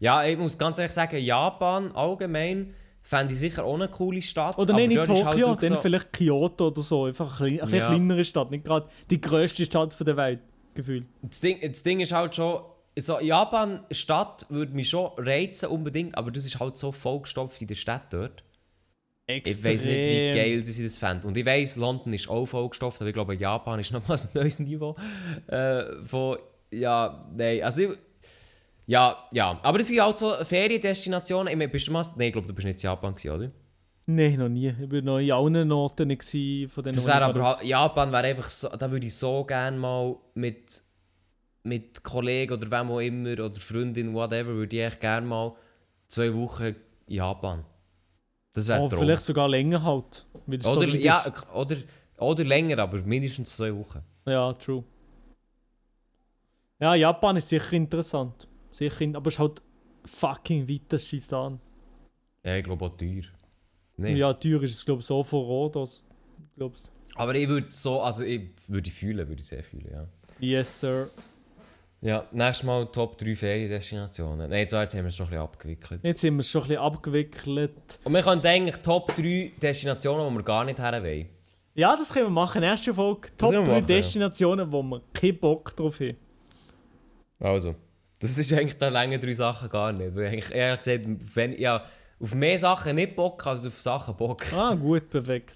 [0.00, 4.58] Ja, ich muss ganz ehrlich sagen, Japan allgemein fände ich sicher auch eine coole Stadt.
[4.58, 7.04] Oder nein, nicht halt Tokio, wirklich dann so- vielleicht Kyoto oder so.
[7.04, 7.88] Einfach eine, eine Ja.
[7.88, 10.40] kleinere Stadt, nicht gerade die grösste Stadt der Welt,
[10.74, 11.08] gefühlt.
[11.22, 12.62] Das Ding, das Ding ist halt schon,
[12.98, 17.68] so Japan, Stadt würde mich schon reizen unbedingt, aber das ist halt so vollgestopft in
[17.68, 18.42] der Stadt dort.
[19.28, 21.26] Ich weiß nicht, wie geil ich das fände.
[21.26, 24.58] Und ich weiß, London ist auch vollgestopft, aber ich glaube, Japan ist nochmal ein neues
[24.60, 24.94] Niveau.
[25.48, 26.38] Äh, von,
[26.70, 27.90] ja, nein, also ich,
[28.86, 29.58] ja, ja.
[29.62, 31.48] Aber das sind halt so Feriendestinationen.
[31.48, 33.50] Ich meine, bist du mal, nein, ich glaube, du bist nicht in Japan gewesen, oder?
[34.06, 34.68] Nein, noch nie.
[34.68, 36.94] Ich war noch in allen gewesen von denen.
[36.94, 40.82] Das wäre aber halt, Japan wäre einfach so, da würde ich so gerne mal mit,
[41.64, 45.56] mit Kollegen oder wem auch immer oder Freundin, whatever, würde ich echt gerne mal
[46.06, 46.76] zwei Wochen
[47.08, 47.64] in Japan.
[48.56, 48.98] Das wäre Oh, Traum.
[49.00, 50.26] vielleicht sogar länger halt.
[50.60, 51.76] So Oder, weit ja, oder,
[52.16, 54.00] oder länger, aber mindestens zwei Wochen.
[54.26, 54.82] Ja, true.
[56.80, 58.48] Ja, Japan ist sicher interessant.
[58.70, 59.62] Sicher, in- aber es ist halt
[60.06, 61.60] fucking weit, das schießt an.
[62.44, 63.22] Ja, ich glaube auch teuer.
[63.98, 64.14] Nee.
[64.14, 65.76] Ja, teuer ist es, glaube ich, so vor Ort.
[65.76, 66.02] Also,
[66.56, 66.90] glaub's.
[67.14, 70.06] Aber ich würde so, also ich würde fühlen, würde ich sehr fühlen, ja.
[70.38, 71.10] Yes, sir.
[72.02, 74.50] Ja, nächstes Mal Top 3 Feriendestinationen.
[74.50, 76.00] Nein, so jetzt haben wir es schon ein bisschen abgewickelt.
[76.02, 77.98] Jetzt sind wir schon ein bisschen abgewickelt.
[78.04, 81.28] Und wir können eigentlich Top 3 Destinationen, die wir gar nicht her wollen.
[81.74, 82.62] Ja, das können wir machen.
[82.62, 83.28] Erste Folge.
[83.36, 83.96] Top können wir 3 machen, ja.
[83.96, 86.16] Destinationen, wo wir keinen Bock drauf haben.
[87.40, 87.74] Also,
[88.20, 90.14] das ist eigentlich da länger drei Sachen gar nicht.
[90.14, 91.82] Weil eigentlich, ehrlich gesagt, wenn ja
[92.20, 94.42] auf mehr Sachen nicht Bock als auf Sachen Bock.
[94.54, 95.54] Ah, gut, perfekt.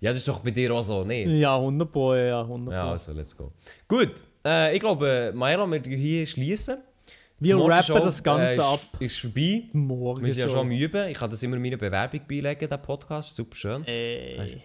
[0.00, 1.28] Ja, das ist doch bei dir auch so, nicht?
[1.28, 2.72] Ja, 100 Pro, ja, 100 Pro.
[2.72, 3.52] Ja, also, let's go.
[3.88, 6.78] Gut, äh, ich glaube, Maelo, wir hier schließen.
[7.38, 8.80] wir Die rappen Morgenshow, das Ganze äh, ab.
[9.00, 9.64] Ist, ist vorbei.
[9.72, 10.70] Morgen Wir sind ja schon am.
[10.70, 11.08] Üben.
[11.10, 13.34] Ich kann das immer in meiner Bewerbung beilegen, den Podcast.
[13.34, 13.86] Super schön.
[13.86, 14.60] Ey.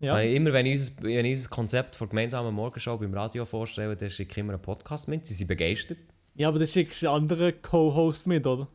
[0.00, 0.14] Ja.
[0.14, 3.96] Weil immer, wenn ich, unser, wenn ich unser Konzept von gemeinsamen Morgenshow beim Radio vorstelle,
[3.96, 5.26] dann schicke ich immer einen Podcast mit.
[5.26, 5.98] Sie sind begeistert.
[6.36, 8.68] ja, aber das schickst du anderen Co-Host mit, oder?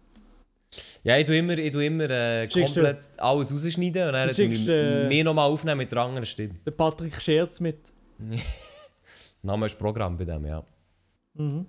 [1.04, 4.28] Ja, ich tue immer, ich tue immer äh, Schickst du- komplett alles rausschneiden und dann
[4.28, 6.56] tue ich schickst, äh, mir nochmal aufnehmen mit einer anderen Stimme.
[6.66, 7.78] Der Patrick Scherz mit.
[9.44, 10.64] Name ist Programm bei dem, ja.
[11.34, 11.66] Mhm.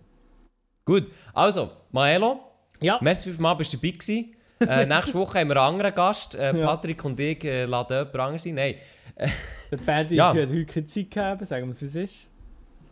[0.85, 2.41] Gut, also, Maelo,
[2.81, 2.99] Ja.
[3.01, 4.35] merci fünfmal, bist du dabei gewesen.
[4.61, 6.35] Äh, nächste Woche haben wir einen anderen Gast.
[6.35, 6.67] Äh, Ja.
[6.67, 8.55] Patrick und ich äh, laden jemand anderes ein.
[8.55, 8.75] Nein,
[9.71, 10.33] Der Paddy Ja.
[10.35, 10.43] ja.
[10.43, 12.29] hat heute keine Zeit gehabt, sagen wir es, wie es ist.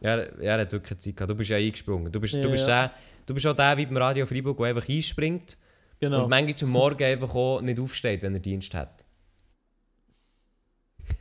[0.00, 1.30] er, er hat wirklich keine Zeit gehabt.
[1.30, 2.10] Du bist ja eingesprungen.
[2.12, 2.88] Du bist, Ja, du bist, ja.
[2.88, 2.92] Der,
[3.26, 5.58] du bist auch der wie beim Radio Freiburg, der einfach einspringt
[6.00, 6.24] Genau.
[6.24, 9.04] und manchmal am Morgen einfach auch nicht aufsteht, wenn er Dienst hat.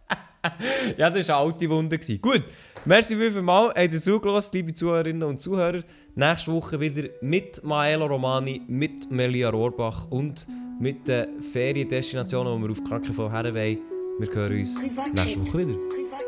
[0.97, 1.99] ja, das war eine alte Wunde.
[1.99, 2.45] Gut,
[2.85, 5.83] merci vielmals, habt ihr zugelassen, liebe Zuhörerinnen und Zuhörer.
[6.15, 10.47] Nächste Woche wieder mit Maelo Romani, mit Melia Rohrbach und
[10.79, 13.79] mit den Feriendestinationen, die wir auf Kranke vorher wollen.
[14.19, 14.83] Wir hören uns
[15.13, 15.75] nächste Woche wieder.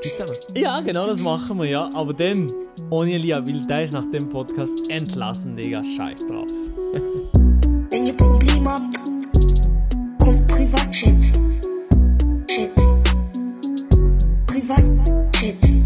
[0.00, 0.38] Tschüss zusammen.
[0.56, 1.88] Ja, genau das machen wir, ja.
[1.94, 2.50] Aber dann,
[2.90, 5.82] ohne Elia, weil der ist nach dem Podcast entlassen, Digga.
[5.84, 6.46] Scheiß drauf.
[7.90, 8.96] Wenn ihr Probleme habt,
[10.18, 11.53] kommt Privatchat.
[14.70, 15.83] invite it.